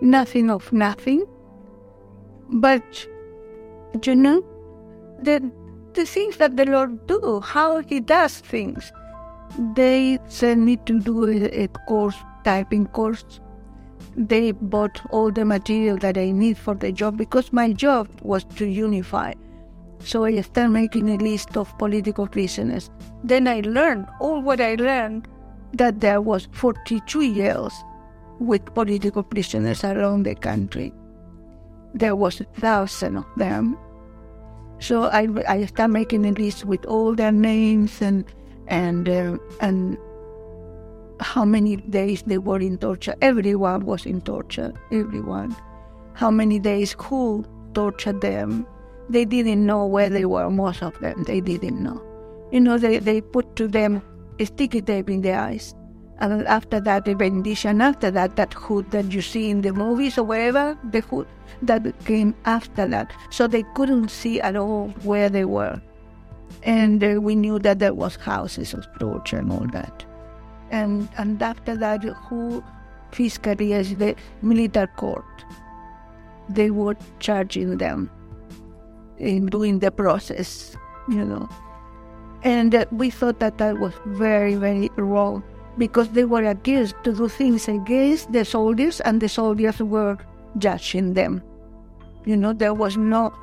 Nothing 0.00 0.50
of 0.50 0.72
nothing. 0.72 1.22
But 2.64 3.06
you 4.08 4.16
know, 4.16 4.42
the 5.22 5.38
the 5.92 6.04
things 6.04 6.38
that 6.38 6.56
the 6.56 6.66
Lord 6.66 6.98
do, 7.06 7.40
how 7.52 7.78
He 7.92 8.00
does 8.00 8.40
things. 8.40 8.90
They 9.76 10.18
sent 10.26 10.62
me 10.62 10.76
to 10.90 10.98
do 10.98 11.28
a, 11.28 11.62
a 11.62 11.68
course, 11.92 12.16
typing 12.42 12.88
course. 12.88 13.40
They 14.16 14.50
bought 14.50 15.00
all 15.10 15.30
the 15.30 15.44
material 15.44 15.96
that 15.98 16.18
I 16.18 16.32
need 16.32 16.58
for 16.58 16.74
the 16.74 16.90
job 16.90 17.16
because 17.16 17.52
my 17.52 17.72
job 17.72 18.08
was 18.34 18.42
to 18.56 18.66
unify. 18.66 19.32
So 20.04 20.24
I 20.24 20.40
started 20.42 20.70
making 20.70 21.08
a 21.08 21.16
list 21.16 21.56
of 21.56 21.76
political 21.78 22.26
prisoners. 22.26 22.90
Then 23.22 23.48
I 23.48 23.60
learned 23.60 24.06
all 24.20 24.42
what 24.42 24.60
I 24.60 24.74
learned 24.74 25.26
that 25.72 26.00
there 26.00 26.20
was 26.20 26.46
42 26.52 27.22
years 27.22 27.72
with 28.38 28.64
political 28.74 29.22
prisoners 29.22 29.82
around 29.82 30.24
the 30.24 30.34
country. 30.34 30.92
There 31.94 32.16
was 32.16 32.40
a 32.40 32.44
thousand 32.44 33.16
of 33.16 33.26
them. 33.36 33.78
So 34.78 35.04
I, 35.04 35.28
I 35.48 35.64
started 35.66 35.92
making 35.92 36.26
a 36.26 36.32
list 36.32 36.64
with 36.64 36.84
all 36.86 37.14
their 37.14 37.32
names 37.32 38.02
and 38.02 38.24
and 38.66 39.08
uh, 39.08 39.38
and 39.60 39.96
how 41.20 41.44
many 41.44 41.76
days 41.76 42.22
they 42.22 42.38
were 42.38 42.58
in 42.58 42.76
torture. 42.78 43.14
Everyone 43.22 43.86
was 43.86 44.04
in 44.04 44.20
torture. 44.20 44.72
Everyone. 44.90 45.56
How 46.14 46.30
many 46.30 46.58
days 46.58 46.94
who 46.98 47.44
tortured 47.72 48.20
them? 48.20 48.66
They 49.08 49.24
didn't 49.24 49.64
know 49.64 49.86
where 49.86 50.08
they 50.08 50.24
were. 50.24 50.50
Most 50.50 50.82
of 50.82 50.98
them, 51.00 51.24
they 51.24 51.40
didn't 51.40 51.82
know. 51.82 52.02
You 52.50 52.60
know, 52.60 52.78
they, 52.78 52.98
they 52.98 53.20
put 53.20 53.56
to 53.56 53.68
them 53.68 54.02
sticky 54.42 54.80
tape 54.80 55.10
in 55.10 55.20
the 55.22 55.32
eyes. 55.34 55.74
And 56.18 56.46
after 56.46 56.80
that, 56.80 57.04
the 57.04 57.16
rendition, 57.16 57.80
after 57.80 58.10
that, 58.12 58.36
that 58.36 58.54
hood 58.54 58.90
that 58.92 59.12
you 59.12 59.20
see 59.20 59.50
in 59.50 59.62
the 59.62 59.72
movies 59.72 60.16
or 60.16 60.22
wherever, 60.22 60.78
the 60.90 61.00
hood 61.00 61.26
that 61.62 61.82
came 62.04 62.34
after 62.44 62.86
that. 62.88 63.12
So 63.30 63.46
they 63.46 63.64
couldn't 63.74 64.10
see 64.10 64.40
at 64.40 64.56
all 64.56 64.88
where 65.02 65.28
they 65.28 65.44
were. 65.44 65.80
And 66.62 67.02
uh, 67.02 67.20
we 67.20 67.34
knew 67.34 67.58
that 67.58 67.80
there 67.80 67.94
was 67.94 68.16
houses 68.16 68.74
of 68.74 68.86
torture 68.98 69.38
and 69.38 69.50
all 69.50 69.66
that. 69.72 70.04
And, 70.70 71.08
and 71.18 71.42
after 71.42 71.76
that, 71.76 72.04
who 72.04 72.62
physically 73.10 73.74
as 73.74 73.94
the 73.96 74.14
military 74.42 74.86
court, 74.96 75.24
they 76.48 76.70
were 76.70 76.96
charging 77.18 77.78
them 77.78 78.10
in 79.18 79.46
doing 79.46 79.78
the 79.78 79.90
process, 79.90 80.76
you 81.08 81.24
know. 81.24 81.48
And 82.42 82.74
uh, 82.74 82.84
we 82.92 83.10
thought 83.10 83.40
that 83.40 83.58
that 83.58 83.78
was 83.78 83.94
very, 84.06 84.54
very 84.54 84.90
wrong 84.96 85.42
because 85.78 86.10
they 86.10 86.24
were 86.24 86.44
accused 86.44 86.94
to 87.04 87.12
do 87.12 87.28
things 87.28 87.68
against 87.68 88.32
the 88.32 88.44
soldiers 88.44 89.00
and 89.00 89.20
the 89.20 89.28
soldiers 89.28 89.80
were 89.80 90.18
judging 90.58 91.14
them. 91.14 91.42
You 92.24 92.36
know, 92.36 92.52
there 92.52 92.74
was 92.74 92.96
no 92.96 93.34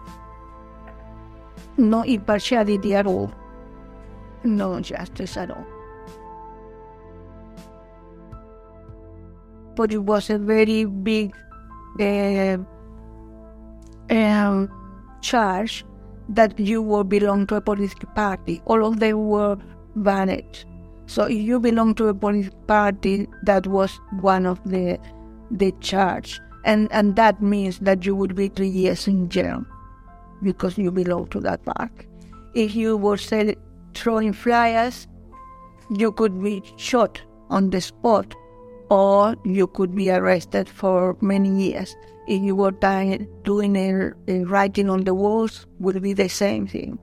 no 1.78 2.04
impartiality 2.04 2.94
at 2.96 3.08
all, 3.08 3.32
no 4.44 4.80
justice 4.82 5.38
at 5.38 5.52
all. 5.52 5.66
But 9.76 9.92
it 9.92 10.00
was 10.00 10.30
a 10.30 10.38
very 10.38 10.86
big 10.86 11.34
uh, 12.00 12.58
um, 14.10 14.70
charge 15.22 15.86
that 16.30 16.60
you 16.60 16.82
will 16.82 17.04
belong 17.04 17.48
to 17.48 17.56
a 17.56 17.62
political 17.62 18.10
party. 18.10 18.62
All 18.66 18.86
of 18.86 19.00
them 19.00 19.28
were 19.28 19.58
banned. 19.96 20.66
So 21.06 21.24
if 21.26 21.42
you 21.42 21.60
belong 21.60 21.96
to 21.96 22.08
a 22.08 22.14
political 22.14 22.58
party, 22.68 23.28
that 23.44 23.68
was 23.68 24.00
one 24.22 24.46
of 24.46 24.60
the 24.64 25.00
the 25.52 25.74
charge, 25.82 26.40
and 26.64 26.88
and 26.92 27.16
that 27.18 27.42
means 27.42 27.80
that 27.80 28.06
you 28.06 28.16
would 28.16 28.36
be 28.36 28.48
three 28.48 28.70
years 28.70 29.08
in 29.08 29.28
jail 29.30 29.66
because 30.42 30.78
you 30.78 30.92
belong 30.92 31.28
to 31.28 31.40
that 31.42 31.64
party. 31.66 32.08
If 32.54 32.76
you 32.76 32.96
were 32.98 33.18
say, 33.18 33.56
throwing 33.94 34.34
flyers, 34.34 35.08
you 35.90 36.12
could 36.14 36.42
be 36.42 36.64
shot 36.78 37.22
on 37.50 37.70
the 37.70 37.82
spot, 37.82 38.34
or 38.92 39.36
you 39.46 39.68
could 39.68 39.96
be 39.96 40.12
arrested 40.12 40.68
for 40.68 41.18
many 41.22 41.50
years 41.50 41.96
if 42.28 42.42
you 42.44 42.56
were 42.56 42.72
doing 43.44 43.76
a, 43.78 44.12
a 44.28 44.44
writing 44.44 44.90
on 44.90 45.06
the 45.06 45.14
walls, 45.14 45.66
would 45.80 46.02
be 46.02 46.14
the 46.14 46.28
same 46.28 46.68
thing. 46.68 47.00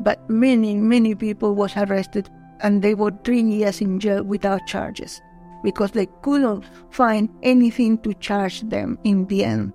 but 0.00 0.18
many, 0.30 0.74
many 0.74 1.14
people 1.14 1.54
was 1.54 1.76
arrested 1.76 2.28
and 2.60 2.82
they 2.82 2.94
were 2.94 3.12
three 3.24 3.42
years 3.42 3.80
in 3.80 4.00
jail 4.00 4.22
without 4.22 4.66
charges 4.66 5.20
because 5.62 5.90
they 5.92 6.06
couldn't 6.22 6.64
find 6.90 7.28
anything 7.42 7.98
to 7.98 8.14
charge 8.14 8.62
them 8.62 8.98
in 9.04 9.26
the 9.26 9.44
end, 9.44 9.72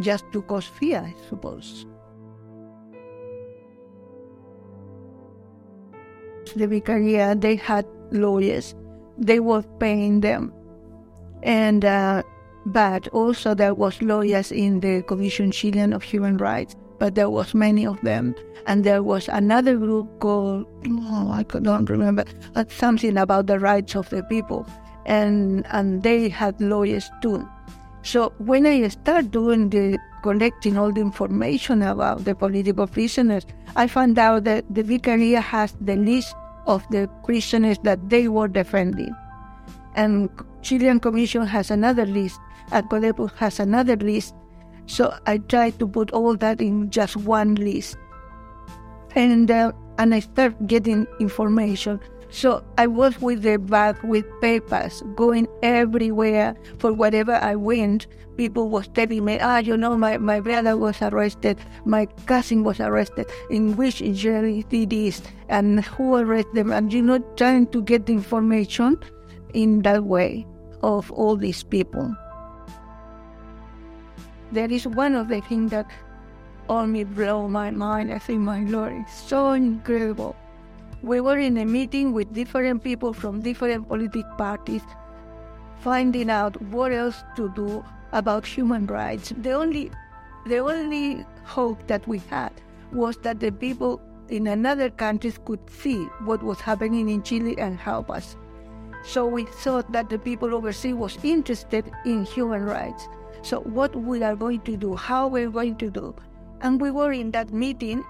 just 0.00 0.24
to 0.32 0.40
cause 0.42 0.64
fear, 0.64 1.00
I 1.00 1.14
suppose. 1.28 1.86
The 6.54 6.66
Vicaria, 6.66 7.38
they 7.38 7.56
had 7.56 7.86
lawyers, 8.10 8.74
they 9.18 9.40
were 9.40 9.62
paying 9.78 10.20
them, 10.20 10.52
and 11.42 11.84
uh, 11.84 12.22
but 12.66 13.08
also 13.08 13.54
there 13.54 13.74
was 13.74 14.02
lawyers 14.02 14.52
in 14.52 14.80
the 14.80 15.02
Commission 15.02 15.50
Chilean 15.50 15.92
of 15.92 16.02
Human 16.02 16.36
Rights 16.36 16.76
but 16.98 17.14
there 17.14 17.30
was 17.30 17.54
many 17.54 17.86
of 17.86 18.00
them. 18.02 18.34
And 18.66 18.84
there 18.84 19.02
was 19.02 19.28
another 19.28 19.76
group 19.76 20.18
called, 20.20 20.66
oh, 20.86 21.30
I 21.30 21.42
don't 21.44 21.88
remember, 21.88 22.24
something 22.68 23.16
about 23.16 23.46
the 23.46 23.58
rights 23.58 23.94
of 23.94 24.10
the 24.10 24.22
people. 24.24 24.66
And, 25.04 25.64
and 25.70 26.02
they 26.02 26.28
had 26.28 26.60
lawyers 26.60 27.08
too. 27.22 27.48
So 28.02 28.32
when 28.38 28.66
I 28.66 28.88
started 28.88 29.30
doing 29.30 29.70
the 29.70 29.98
collecting 30.22 30.76
all 30.76 30.92
the 30.92 31.00
information 31.00 31.82
about 31.82 32.24
the 32.24 32.34
political 32.34 32.86
prisoners, 32.86 33.46
I 33.76 33.86
found 33.86 34.18
out 34.18 34.44
that 34.44 34.64
the 34.72 34.82
Vicaria 34.82 35.40
has 35.40 35.76
the 35.80 35.96
list 35.96 36.34
of 36.66 36.86
the 36.90 37.08
prisoners 37.24 37.78
that 37.84 38.10
they 38.10 38.28
were 38.28 38.48
defending. 38.48 39.14
And 39.94 40.28
Chilean 40.62 41.00
Commission 41.00 41.46
has 41.46 41.70
another 41.70 42.04
list, 42.04 42.38
and 42.72 42.88
CODEPUS 42.90 43.32
has 43.36 43.60
another 43.60 43.96
list, 43.96 44.34
so 44.86 45.14
I 45.26 45.38
tried 45.38 45.78
to 45.78 45.88
put 45.88 46.10
all 46.10 46.36
that 46.36 46.60
in 46.60 46.90
just 46.90 47.16
one 47.16 47.54
list. 47.54 47.96
And, 49.14 49.50
uh, 49.50 49.72
and 49.98 50.14
I 50.14 50.20
started 50.20 50.66
getting 50.66 51.06
information. 51.20 52.00
So 52.36 52.62
I 52.76 52.86
was 52.86 53.18
with 53.18 53.40
the 53.40 53.56
bag 53.56 53.96
with 54.04 54.26
papers, 54.42 55.02
going 55.14 55.48
everywhere 55.62 56.54
for 56.76 56.92
whatever 56.92 57.36
I 57.36 57.56
went. 57.56 58.06
People 58.36 58.68
was 58.68 58.88
telling 58.88 59.24
me, 59.24 59.38
ah, 59.40 59.56
you 59.56 59.74
know, 59.74 59.96
my, 59.96 60.18
my 60.18 60.40
brother 60.40 60.76
was 60.76 61.00
arrested, 61.00 61.56
my 61.86 62.04
cousin 62.26 62.62
was 62.62 62.78
arrested, 62.78 63.24
in 63.48 63.74
which 63.76 64.00
jail 64.12 64.44
it 64.44 64.92
is, 64.92 65.22
and 65.48 65.82
who 65.82 66.16
arrested 66.16 66.54
them, 66.54 66.72
and 66.72 66.92
you 66.92 67.00
know, 67.00 67.20
trying 67.36 67.68
to 67.68 67.80
get 67.80 68.10
information 68.10 68.98
in 69.54 69.80
that 69.88 70.04
way 70.04 70.46
of 70.82 71.10
all 71.12 71.36
these 71.36 71.62
people. 71.62 72.14
That 74.52 74.70
is 74.70 74.86
one 74.86 75.14
of 75.14 75.28
the 75.28 75.40
things 75.40 75.70
that 75.70 75.90
only 76.68 77.04
blow 77.04 77.48
my 77.48 77.70
mind. 77.70 78.12
I 78.12 78.18
think, 78.18 78.40
my 78.40 78.60
Lord, 78.64 78.92
it's 78.92 79.22
so 79.22 79.52
incredible. 79.52 80.36
We 81.06 81.20
were 81.20 81.38
in 81.38 81.56
a 81.58 81.64
meeting 81.64 82.12
with 82.12 82.34
different 82.34 82.82
people 82.82 83.12
from 83.12 83.40
different 83.40 83.86
political 83.86 84.28
parties, 84.36 84.82
finding 85.78 86.28
out 86.28 86.60
what 86.60 86.90
else 86.90 87.22
to 87.36 87.48
do 87.50 87.84
about 88.10 88.44
human 88.44 88.88
rights. 88.88 89.32
The 89.38 89.52
only, 89.52 89.92
the 90.46 90.58
only 90.58 91.24
hope 91.44 91.86
that 91.86 92.08
we 92.08 92.18
had 92.28 92.50
was 92.90 93.16
that 93.18 93.38
the 93.38 93.52
people 93.52 94.02
in 94.30 94.48
another 94.48 94.90
countries 94.90 95.38
could 95.44 95.60
see 95.70 96.02
what 96.24 96.42
was 96.42 96.58
happening 96.60 97.08
in 97.08 97.22
Chile 97.22 97.56
and 97.56 97.78
help 97.78 98.10
us. 98.10 98.36
So 99.04 99.28
we 99.28 99.44
thought 99.44 99.92
that 99.92 100.10
the 100.10 100.18
people 100.18 100.56
overseas 100.56 100.94
was 100.94 101.16
interested 101.22 101.84
in 102.04 102.24
human 102.24 102.64
rights. 102.64 103.06
So 103.42 103.60
what 103.60 103.94
we 103.94 104.24
are 104.24 104.34
going 104.34 104.62
to 104.62 104.76
do, 104.76 104.96
how 104.96 105.28
we're 105.28 105.50
going 105.50 105.76
to 105.76 105.88
do. 105.88 106.16
And 106.62 106.80
we 106.80 106.90
were 106.90 107.12
in 107.12 107.30
that 107.30 107.52
meeting 107.52 108.02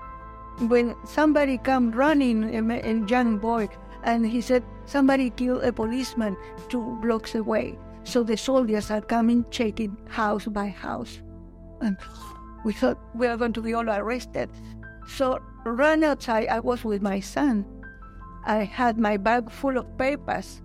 when 0.59 0.95
somebody 1.05 1.59
come 1.59 1.90
running, 1.90 2.45
eh, 2.45 2.61
a, 2.61 2.81
eh, 2.81 3.05
young 3.07 3.38
boy, 3.38 3.69
and 4.05 4.27
he 4.27 4.40
said, 4.40 4.62
somebody 4.87 5.31
killed 5.31 5.64
a 5.64 5.73
policeman 5.73 6.37
two 6.69 6.99
blocks 7.03 7.35
away. 7.35 7.79
So 8.05 8.23
the 8.23 8.37
soldiers 8.37 8.90
are 8.90 9.01
coming, 9.01 9.45
checking 9.51 9.97
house 10.09 10.47
by 10.47 10.69
house. 10.69 11.21
And 11.81 11.97
we 12.64 12.73
thought 12.73 12.99
we 13.14 13.27
are 13.27 13.37
going 13.37 13.53
to 13.55 13.61
be 13.61 13.75
all 13.75 13.90
arrested. 13.90 14.49
So 15.09 15.38
run 15.64 16.05
outside, 16.05 16.49
I 16.49 16.61
was 16.61 16.85
with 16.85 17.03
my 17.03 17.21
son. 17.21 17.66
I 18.47 18.62
had 18.62 18.99
my 18.99 19.16
bag 19.16 19.51
full 19.51 19.77
of 19.77 19.99
papers. 19.99 20.62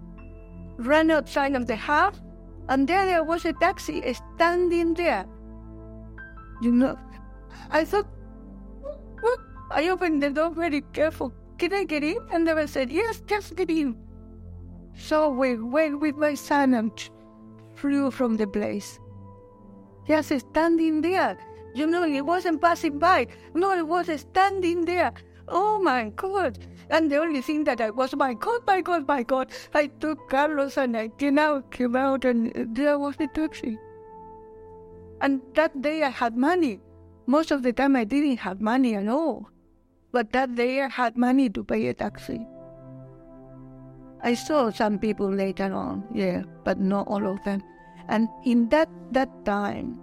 Ran 0.78 1.12
outside 1.12 1.56
of 1.56 1.68
the 1.68 1.76
house, 1.76 2.22
and 2.70 2.88
there, 2.88 3.06
there 3.06 3.24
was 3.24 3.46
a 3.46 3.54
taxi 3.54 4.02
standing 4.14 4.94
there. 4.94 5.26
You 6.62 6.72
know, 6.72 6.98
I 7.72 7.86
thought, 7.86 8.08
what? 9.20 9.40
I 9.74 9.90
opened 9.90 10.22
the 10.22 10.30
door 10.30 10.50
very 10.50 10.82
careful. 10.94 11.34
Can 11.58 11.74
I 11.74 11.84
get 11.86 12.04
in? 12.04 12.18
And 12.32 12.48
they 12.48 12.68
said, 12.68 12.92
yes, 12.92 13.22
just 13.26 13.56
get 13.56 13.70
in. 13.70 13.96
So 14.96 15.30
we 15.30 15.58
went 15.58 16.00
with 16.00 16.16
my 16.18 16.34
son 16.34 16.74
and 16.74 16.92
flew 17.76 18.12
from 18.12 18.38
the 18.38 18.48
place. 18.48 19.00
Just 20.08 20.38
standing 20.40 21.02
there. 21.02 21.38
You 21.74 21.88
know, 21.88 22.04
it 22.04 22.22
wasn't 22.22 22.62
passing 22.62 23.00
by. 23.00 23.28
No, 23.54 23.72
it 23.78 23.88
was 23.88 24.10
standing 24.20 24.84
there. 24.84 25.14
Oh 25.48 25.82
my 25.82 26.10
God. 26.16 26.60
And 26.90 27.10
the 27.10 27.18
only 27.18 27.42
thing 27.42 27.64
that 27.64 27.80
I 27.80 27.92
was, 27.92 28.14
my 28.16 28.34
God, 28.34 28.62
my 28.68 28.82
God, 28.82 29.08
my 29.08 29.24
God, 29.24 29.52
I 29.74 29.88
took 29.88 30.30
Carlos 30.30 30.78
and 30.78 30.98
I 30.98 31.08
came 31.08 31.40
out, 31.40 31.72
came 31.72 31.96
out, 31.96 32.26
and 32.26 32.76
there 32.76 33.00
was 33.00 33.16
the 33.16 33.28
taxi. 33.28 33.78
And 35.22 35.42
that 35.54 35.82
day 35.82 36.04
I 36.04 36.10
had 36.10 36.36
money. 36.36 36.82
Most 37.28 37.52
of 37.52 37.64
the 37.64 37.72
time 37.72 37.96
I 37.96 38.04
didn't 38.04 38.38
have 38.38 38.60
money 38.60 38.96
at 38.96 39.08
all. 39.08 39.50
But 40.12 40.32
that 40.34 40.50
I 40.58 40.90
had 40.92 41.18
money 41.18 41.50
to 41.50 41.64
pay 41.64 41.88
a 41.88 41.94
taxi. 41.94 42.46
I 44.24 44.34
saw 44.36 44.70
some 44.70 45.00
people 45.00 45.32
later 45.32 45.74
on, 45.74 46.04
yeah, 46.14 46.44
but 46.64 46.80
not 46.80 47.08
all 47.08 47.26
of 47.26 47.44
them. 47.44 47.64
And 48.08 48.28
in 48.46 48.70
that, 48.70 48.90
that 49.12 49.30
time, 49.46 50.00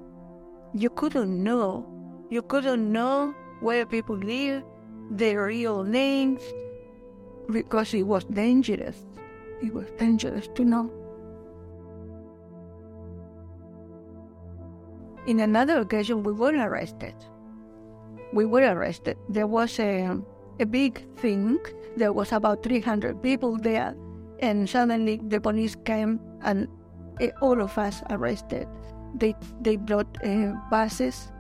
you 0.75 0.91
couldn't 0.91 1.43
know. 1.43 1.87
You 2.31 2.43
couldn't 2.43 2.91
know 2.91 3.35
where 3.61 3.87
people 3.87 4.17
live, 4.17 4.65
their 5.11 5.47
real 5.47 5.85
names, 5.85 6.43
because 7.51 7.95
it 7.95 8.03
was 8.03 8.25
dangerous. 8.25 9.05
It 9.63 9.73
was 9.73 9.91
dangerous 9.99 10.49
to 10.55 10.65
know. 10.65 10.91
In 15.27 15.41
another 15.41 15.81
occasion, 15.81 16.23
we 16.23 16.33
were 16.33 16.55
arrested. 16.55 17.15
We 18.33 18.45
were 18.45 18.63
arrested. 18.63 19.17
There 19.29 19.47
was 19.47 19.79
a, 19.79 20.17
a 20.61 20.67
big 20.67 21.03
thing. 21.17 21.59
There 21.97 22.13
was 22.13 22.33
about 22.33 22.63
300 22.63 23.23
people 23.23 23.57
there, 23.57 23.95
and 24.41 24.69
suddenly 24.69 25.21
the 25.29 25.41
police 25.41 25.77
came 25.85 26.21
and 26.43 26.69
uh, 27.21 27.29
all 27.41 27.61
of 27.61 27.77
us 27.79 28.03
arrested. 28.11 28.69
They 29.15 29.35
they 29.61 29.77
brought 29.77 30.19
uh, 30.25 30.53
buses. 30.71 31.33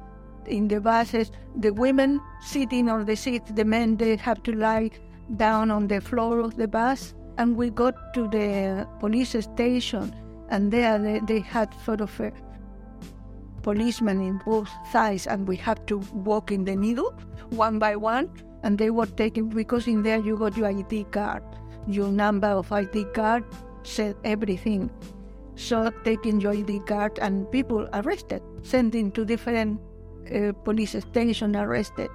In 0.47 0.69
the 0.69 0.81
buses, 0.81 1.31
the 1.57 1.75
women 1.75 2.21
sitting 2.41 2.89
on 2.89 3.05
the 3.05 3.17
seats, 3.17 3.51
the 3.53 3.65
men 3.65 3.99
they 3.99 4.17
have 4.17 4.43
to 4.45 4.53
lie 4.53 4.91
down 5.37 5.71
on 5.71 5.89
the 5.89 6.01
floor 6.01 6.41
of 6.41 6.57
the 6.57 6.67
bus, 6.67 7.15
and 7.37 7.55
we 7.55 7.69
got 7.69 7.95
to 8.15 8.29
the 8.29 8.89
police 8.99 9.37
station, 9.39 10.15
and 10.49 10.73
there 10.73 10.99
they, 10.99 11.21
they 11.21 11.41
had 11.41 11.69
sort 11.85 12.01
of 12.01 12.19
a 12.21 12.33
policeman 13.63 14.21
in 14.21 14.41
both 14.45 14.69
sides, 14.91 15.27
and 15.27 15.47
we 15.47 15.57
had 15.57 15.87
to 15.89 15.99
walk 16.13 16.53
in 16.53 16.65
the 16.65 16.77
middle, 16.77 17.15
one 17.51 17.79
by 17.79 17.97
one, 17.97 18.31
and 18.63 18.79
they 18.79 18.91
were 18.91 19.07
taking 19.07 19.49
because 19.49 19.87
in 19.87 20.03
there 20.03 20.19
you 20.19 20.37
got 20.37 20.57
your 20.57 20.69
ID 20.69 21.05
card, 21.11 21.43
your 21.87 22.09
number 22.09 22.49
of 22.49 22.71
ID 22.73 23.05
card 23.15 23.45
said 23.83 24.17
everything. 24.25 24.91
So 25.55 25.91
taking 26.05 26.41
your 26.41 26.53
ID 26.53 26.81
card 26.81 27.19
and 27.19 27.51
people 27.51 27.89
arrested, 27.93 28.43
sending 28.63 29.11
to 29.13 29.25
different 29.25 29.81
uh, 30.35 30.53
police 30.65 30.95
station 30.99 31.57
arrested. 31.57 32.11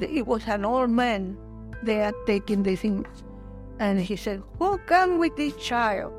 It 0.00 0.26
was 0.26 0.46
an 0.46 0.64
old 0.64 0.90
man 0.90 1.36
they 1.82 2.00
are 2.02 2.14
taking 2.26 2.62
the 2.62 2.76
things. 2.76 3.08
And 3.78 4.00
he 4.00 4.16
said, 4.16 4.42
Who 4.58 4.78
come 4.86 5.18
with 5.18 5.36
this 5.36 5.54
child? 5.56 6.12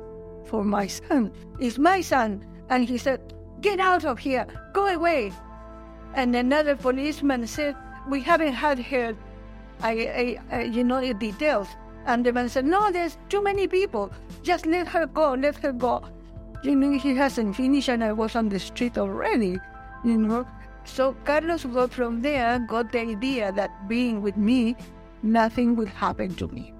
For 0.46 0.62
my 0.62 0.86
son. 0.86 1.32
It's 1.58 1.78
my 1.78 2.00
son. 2.00 2.44
And 2.68 2.88
he 2.88 2.98
said, 2.98 3.34
Get 3.66 3.80
out 3.80 4.04
of 4.04 4.20
here. 4.20 4.46
Go 4.72 4.86
away. 4.86 5.32
And 6.14 6.36
another 6.36 6.76
policeman 6.76 7.48
said, 7.48 7.74
We 8.08 8.20
haven't 8.20 8.52
had 8.52 8.78
her, 8.78 9.16
I, 9.82 9.90
I, 9.90 10.56
I, 10.56 10.62
you 10.62 10.84
know, 10.84 11.00
the 11.00 11.14
details. 11.14 11.66
And 12.06 12.24
the 12.24 12.32
man 12.32 12.48
said, 12.48 12.64
No, 12.64 12.92
there's 12.92 13.18
too 13.28 13.42
many 13.42 13.66
people. 13.66 14.12
Just 14.44 14.66
let 14.66 14.86
her 14.86 15.06
go. 15.06 15.34
Let 15.34 15.56
her 15.64 15.72
go. 15.72 16.04
You 16.62 16.76
know, 16.76 16.96
he 16.96 17.16
hasn't 17.16 17.56
finished, 17.56 17.88
and 17.88 18.04
I 18.04 18.12
was 18.12 18.36
on 18.36 18.50
the 18.50 18.60
street 18.60 18.96
already, 18.98 19.58
you 20.04 20.16
know. 20.16 20.46
So 20.84 21.16
Carlos 21.24 21.64
got 21.64 21.90
from 21.92 22.22
there, 22.22 22.60
got 22.60 22.92
the 22.92 23.00
idea 23.00 23.50
that 23.50 23.88
being 23.88 24.22
with 24.22 24.36
me 24.36 24.76
nothing 25.24 25.74
will 25.74 25.86
happen 25.86 26.36
to 26.36 26.46
me. 26.46 26.72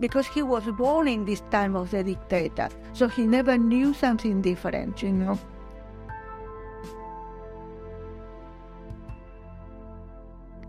Because 0.00 0.26
he 0.26 0.42
was 0.42 0.64
born 0.64 1.06
in 1.06 1.24
this 1.24 1.42
time 1.50 1.76
of 1.76 1.90
the 1.90 2.02
dictator, 2.02 2.68
so 2.94 3.06
he 3.06 3.26
never 3.26 3.56
knew 3.56 3.94
something 3.94 4.40
different, 4.40 5.02
you 5.02 5.12
know. 5.12 5.38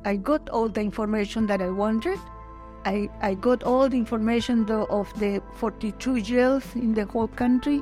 I 0.03 0.15
got 0.15 0.49
all 0.49 0.67
the 0.67 0.81
information 0.81 1.47
that 1.47 1.61
I 1.61 1.69
wanted. 1.69 2.19
I, 2.85 3.09
I 3.21 3.35
got 3.35 3.63
all 3.63 3.87
the 3.87 3.97
information 3.97 4.65
the, 4.65 4.79
of 4.87 5.07
the 5.19 5.41
42 5.55 6.21
jails 6.21 6.63
in 6.75 6.93
the 6.93 7.05
whole 7.05 7.27
country. 7.27 7.81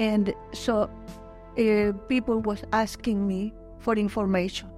And 0.00 0.34
so 0.52 0.90
uh, 1.58 1.92
people 2.08 2.40
was 2.40 2.64
asking 2.72 3.26
me 3.26 3.52
for 3.78 3.94
information, 3.94 4.70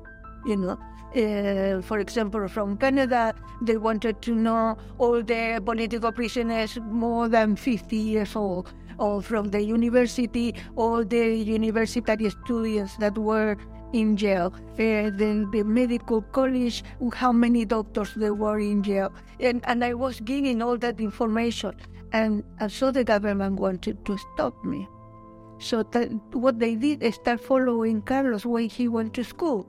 you 0.45 0.57
know. 0.57 0.79
Uh, 1.17 1.81
for 1.81 1.99
example, 1.99 2.47
from 2.47 2.77
Canada, 2.77 3.35
they 3.63 3.79
wanted 3.79 4.21
to 4.21 4.35
know 4.35 4.77
all 4.99 5.23
the 5.23 5.63
political 5.65 6.13
prisoners 6.13 6.79
more 6.91 7.27
than 7.27 7.57
50 7.57 7.97
years 7.97 8.37
old, 8.37 8.69
or 8.99 9.23
from 9.23 9.49
the 9.49 9.63
university, 9.63 10.55
all 10.77 11.03
the 11.03 11.35
university 11.35 12.29
students 12.29 12.97
that 12.99 13.17
were 13.17 13.57
in 13.95 14.15
jail, 14.15 14.53
uh, 14.55 15.09
then 15.15 15.51
the 15.53 15.63
medical 15.63 16.21
college, 16.21 16.85
how 17.15 17.33
many 17.33 17.65
doctors 17.65 18.13
there 18.15 18.35
were 18.35 18.59
in 18.59 18.83
jail. 18.83 19.11
And, 19.41 19.63
and 19.65 19.83
I 19.83 19.95
was 19.95 20.21
giving 20.21 20.61
all 20.61 20.77
that 20.79 21.01
information. 21.01 21.75
And, 22.13 22.45
and 22.61 22.71
so 22.71 22.91
the 22.91 23.05
government 23.05 23.59
wanted 23.59 24.05
to 24.05 24.19
stop 24.19 24.63
me. 24.65 24.87
So 25.59 25.83
that, 25.83 26.11
what 26.33 26.59
they 26.59 26.75
did 26.75 27.03
is 27.03 27.15
start 27.15 27.41
following 27.41 28.03
Carlos 28.03 28.45
when 28.45 28.69
he 28.69 28.89
went 28.89 29.15
to 29.15 29.25
school. 29.25 29.67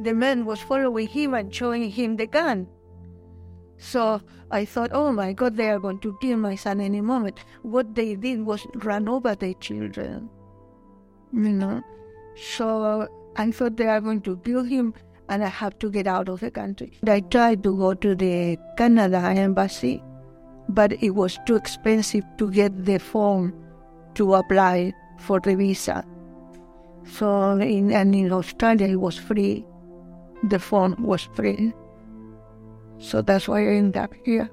The 0.00 0.14
man 0.14 0.44
was 0.44 0.60
following 0.60 1.08
him 1.08 1.34
and 1.34 1.54
showing 1.54 1.90
him 1.90 2.16
the 2.16 2.26
gun. 2.26 2.66
So 3.76 4.20
I 4.50 4.64
thought, 4.64 4.90
oh 4.92 5.12
my 5.12 5.32
God, 5.32 5.56
they 5.56 5.70
are 5.70 5.78
going 5.78 6.00
to 6.00 6.16
kill 6.20 6.36
my 6.36 6.54
son 6.54 6.80
any 6.80 7.00
moment. 7.00 7.38
What 7.62 7.94
they 7.94 8.14
did 8.14 8.44
was 8.44 8.66
run 8.76 9.08
over 9.08 9.34
the 9.34 9.54
children. 9.54 10.28
You 11.32 11.48
know? 11.50 11.82
So 12.36 13.08
I 13.36 13.50
thought 13.50 13.76
they 13.76 13.86
are 13.86 14.00
going 14.00 14.20
to 14.22 14.36
kill 14.38 14.64
him 14.64 14.94
and 15.28 15.44
I 15.44 15.48
have 15.48 15.78
to 15.78 15.90
get 15.90 16.06
out 16.06 16.28
of 16.28 16.40
the 16.40 16.50
country. 16.50 16.98
I 17.06 17.20
tried 17.20 17.62
to 17.62 17.76
go 17.76 17.94
to 17.94 18.14
the 18.14 18.58
Canada 18.76 19.18
embassy, 19.18 20.02
but 20.68 20.92
it 21.02 21.10
was 21.10 21.38
too 21.46 21.56
expensive 21.56 22.24
to 22.38 22.50
get 22.50 22.84
the 22.84 22.98
form 22.98 23.54
to 24.14 24.34
apply 24.34 24.92
for 25.18 25.40
the 25.40 25.54
visa. 25.54 26.04
So 27.04 27.58
in, 27.58 27.92
and 27.92 28.14
in 28.14 28.32
Australia 28.32 28.88
it 28.88 28.96
was 28.96 29.16
free. 29.16 29.64
The 30.44 30.58
phone 30.58 30.96
was 31.02 31.28
free. 31.34 31.72
So 32.98 33.22
that's 33.22 33.48
why 33.48 33.60
I 33.60 33.76
ended 33.76 33.96
up 33.96 34.12
here. 34.24 34.50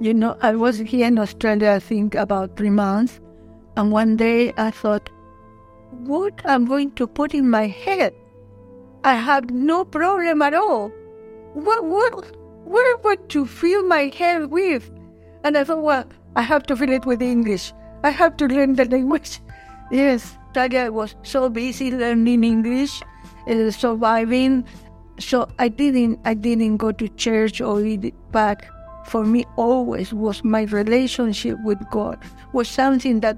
You 0.00 0.12
know, 0.12 0.36
I 0.42 0.54
was 0.56 0.78
here 0.78 1.06
in 1.06 1.18
Australia, 1.18 1.70
I 1.72 1.78
think, 1.78 2.14
about 2.14 2.56
three 2.56 2.70
months. 2.70 3.20
And 3.76 3.92
one 3.92 4.16
day 4.16 4.52
I 4.56 4.70
thought, 4.70 5.08
what 5.90 6.40
I'm 6.44 6.64
going 6.64 6.92
to 6.92 7.06
put 7.06 7.34
in 7.34 7.48
my 7.48 7.68
head? 7.68 8.14
I 9.04 9.14
have 9.14 9.50
no 9.50 9.84
problem 9.84 10.42
at 10.42 10.54
all. 10.54 10.88
What, 11.54 11.84
what, 11.84 12.36
what 12.64 12.86
am 12.86 13.06
I 13.06 13.16
to 13.28 13.46
fill 13.46 13.86
my 13.86 14.12
head 14.14 14.50
with? 14.50 14.90
And 15.44 15.56
I 15.56 15.64
thought, 15.64 15.82
well, 15.82 16.04
I 16.36 16.42
have 16.42 16.64
to 16.64 16.76
fill 16.76 16.90
it 16.90 17.06
with 17.06 17.22
English. 17.22 17.72
I 18.02 18.10
have 18.10 18.36
to 18.38 18.46
learn 18.46 18.74
the 18.74 18.84
language. 18.84 19.40
Yes, 19.90 20.38
Talia 20.54 20.90
was 20.92 21.16
so 21.22 21.48
busy 21.48 21.90
learning 21.90 22.44
English, 22.44 23.02
uh, 23.48 23.70
surviving. 23.70 24.64
So 25.18 25.48
I 25.58 25.68
didn't, 25.68 26.20
I 26.24 26.34
didn't 26.34 26.78
go 26.78 26.92
to 26.92 27.08
church 27.08 27.60
or 27.60 27.84
eat 27.84 28.14
but 28.32 28.64
for 29.06 29.24
me 29.24 29.44
always 29.56 30.12
was 30.12 30.42
my 30.42 30.62
relationship 30.62 31.58
with 31.62 31.78
God 31.90 32.18
was 32.52 32.68
something 32.68 33.20
that 33.20 33.36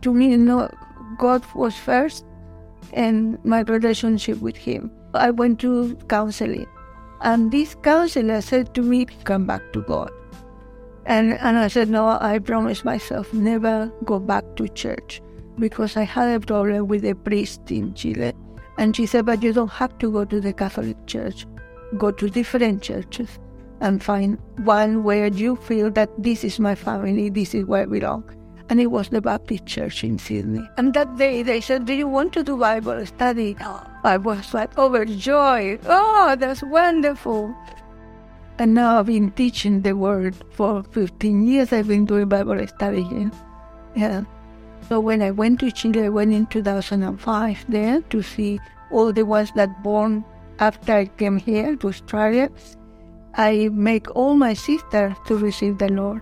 to 0.00 0.12
me 0.12 0.30
you 0.30 0.38
know 0.38 0.70
God 1.18 1.44
was 1.54 1.76
first 1.76 2.24
and 2.92 3.42
my 3.44 3.60
relationship 3.60 4.40
with 4.40 4.56
him. 4.56 4.90
I 5.14 5.30
went 5.30 5.60
to 5.60 5.96
counseling 6.08 6.66
and 7.20 7.52
this 7.52 7.74
counselor 7.82 8.40
said 8.40 8.74
to 8.74 8.82
me, 8.82 9.06
come 9.24 9.46
back 9.46 9.72
to 9.74 9.82
God. 9.82 10.10
And, 11.06 11.34
and 11.34 11.58
I 11.58 11.68
said, 11.68 11.88
no, 11.88 12.06
I 12.20 12.38
promised 12.38 12.84
myself 12.84 13.32
never 13.32 13.92
go 14.04 14.18
back 14.18 14.44
to 14.56 14.68
church 14.68 15.20
because 15.58 15.96
I 15.96 16.02
had 16.02 16.28
a 16.28 16.40
problem 16.44 16.88
with 16.88 17.04
a 17.04 17.14
priest 17.14 17.70
in 17.70 17.94
Chile. 17.94 18.32
And 18.78 18.96
she 18.96 19.06
said, 19.06 19.26
but 19.26 19.42
you 19.42 19.52
don't 19.52 19.70
have 19.70 19.96
to 19.98 20.10
go 20.10 20.24
to 20.24 20.40
the 20.40 20.52
Catholic 20.52 20.96
Church. 21.06 21.46
Go 21.98 22.10
to 22.10 22.28
different 22.28 22.82
churches 22.82 23.38
and 23.80 24.02
find 24.02 24.38
one 24.64 25.02
where 25.02 25.26
you 25.26 25.56
feel 25.56 25.90
that 25.90 26.10
this 26.16 26.44
is 26.44 26.58
my 26.58 26.74
family, 26.74 27.28
this 27.28 27.54
is 27.54 27.66
where 27.66 27.82
I 27.82 27.86
belong. 27.86 28.24
And 28.70 28.80
it 28.80 28.86
was 28.86 29.10
the 29.10 29.20
Baptist 29.20 29.66
Church 29.66 30.02
in 30.04 30.18
Sydney. 30.18 30.66
And 30.78 30.94
that 30.94 31.16
day 31.16 31.42
they 31.42 31.60
said, 31.60 31.84
Do 31.84 31.92
you 31.92 32.08
want 32.08 32.32
to 32.34 32.42
do 32.42 32.56
Bible 32.56 33.04
study? 33.04 33.56
I 34.04 34.16
was 34.16 34.54
like 34.54 34.78
overjoyed. 34.78 35.80
Oh, 35.84 36.36
that's 36.38 36.62
wonderful. 36.62 37.54
And 38.58 38.74
now 38.74 39.00
I've 39.00 39.06
been 39.06 39.30
teaching 39.32 39.82
the 39.82 39.94
word 39.94 40.36
for 40.52 40.84
15 40.84 41.46
years. 41.46 41.72
I've 41.72 41.88
been 41.88 42.06
doing 42.06 42.28
Bible 42.28 42.66
study. 42.68 43.30
Yeah. 43.94 44.22
So 44.88 45.00
when 45.00 45.22
I 45.22 45.30
went 45.30 45.60
to 45.60 45.70
Chile, 45.70 46.04
I 46.04 46.08
went 46.08 46.32
in 46.32 46.46
2005 46.46 47.64
there 47.68 48.00
to 48.00 48.22
see 48.22 48.60
all 48.90 49.12
the 49.12 49.24
ones 49.24 49.50
that 49.56 49.82
born 49.82 50.24
after 50.58 50.92
I 50.92 51.06
came 51.06 51.38
here 51.38 51.76
to 51.76 51.88
Australia. 51.88 52.50
I 53.34 53.70
make 53.72 54.14
all 54.14 54.34
my 54.34 54.54
sisters 54.54 55.14
to 55.26 55.38
receive 55.38 55.78
the 55.78 55.88
Lord. 55.88 56.20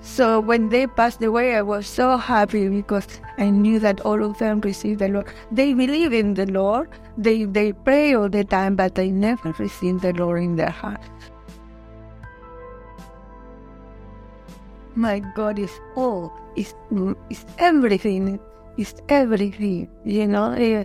So 0.00 0.40
when 0.40 0.68
they 0.68 0.86
passed 0.86 1.22
away, 1.22 1.56
I 1.56 1.62
was 1.62 1.86
so 1.86 2.16
happy 2.16 2.68
because 2.68 3.06
I 3.36 3.50
knew 3.50 3.78
that 3.80 4.00
all 4.02 4.22
of 4.24 4.38
them 4.38 4.60
received 4.60 5.00
the 5.00 5.08
Lord. 5.08 5.26
They 5.50 5.74
believe 5.74 6.12
in 6.12 6.34
the 6.34 6.46
Lord, 6.46 6.88
they, 7.16 7.44
they 7.44 7.72
pray 7.72 8.14
all 8.14 8.28
the 8.28 8.44
time, 8.44 8.76
but 8.76 8.94
they 8.94 9.10
never 9.10 9.52
receive 9.58 10.00
the 10.00 10.12
Lord 10.12 10.42
in 10.42 10.56
their 10.56 10.70
heart. 10.70 11.00
My 14.94 15.20
God 15.34 15.58
is 15.58 15.70
all, 15.96 16.32
is, 16.56 16.74
is 17.30 17.44
everything, 17.58 18.40
is 18.76 18.94
everything, 19.08 19.88
you 20.04 20.26
know. 20.26 20.52
Eh, 20.52 20.84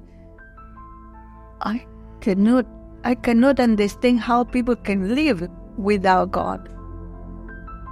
I 1.62 1.86
cannot, 2.22 2.66
I 3.04 3.16
cannot 3.16 3.60
understand 3.60 4.20
how 4.20 4.44
people 4.44 4.76
can 4.76 5.16
live 5.16 5.50
without 5.78 6.32
God. 6.32 6.70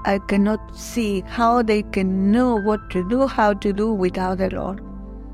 I 0.06 0.20
cannot 0.28 0.76
see 0.76 1.22
how 1.28 1.62
they 1.62 1.84
can 1.84 2.32
know 2.32 2.56
what 2.56 2.90
to 2.92 3.08
do, 3.08 3.28
how 3.28 3.54
to 3.54 3.72
do 3.72 3.94
without 3.94 4.40
the 4.40 4.50
Lord. 4.50 4.82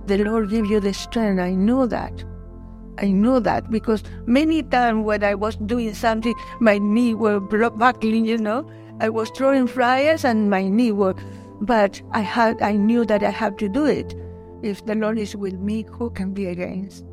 The 0.07 0.17
Lord 0.23 0.49
give 0.49 0.65
you 0.65 0.79
the 0.79 0.93
strength. 0.93 1.39
I 1.39 1.53
know 1.53 1.85
that. 1.87 2.23
I 2.99 3.11
know 3.11 3.39
that 3.39 3.69
because 3.69 4.03
many 4.25 4.63
times 4.63 5.05
when 5.05 5.23
I 5.23 5.35
was 5.35 5.55
doing 5.55 5.93
something, 5.93 6.33
my 6.59 6.77
knee 6.77 7.13
were 7.13 7.39
buckling, 7.39 8.25
you 8.25 8.37
know. 8.37 8.69
I 8.99 9.09
was 9.09 9.29
throwing 9.29 9.67
flyers 9.67 10.25
and 10.25 10.49
my 10.49 10.67
knee 10.67 10.91
were, 10.91 11.15
but 11.61 12.01
I 12.11 12.21
had, 12.21 12.61
I 12.61 12.73
knew 12.73 13.05
that 13.05 13.23
I 13.23 13.29
had 13.29 13.57
to 13.59 13.69
do 13.69 13.85
it. 13.85 14.15
If 14.63 14.85
the 14.85 14.95
Lord 14.95 15.19
is 15.19 15.35
with 15.35 15.53
me, 15.53 15.85
who 15.89 16.09
can 16.09 16.33
be 16.33 16.47
against? 16.47 17.06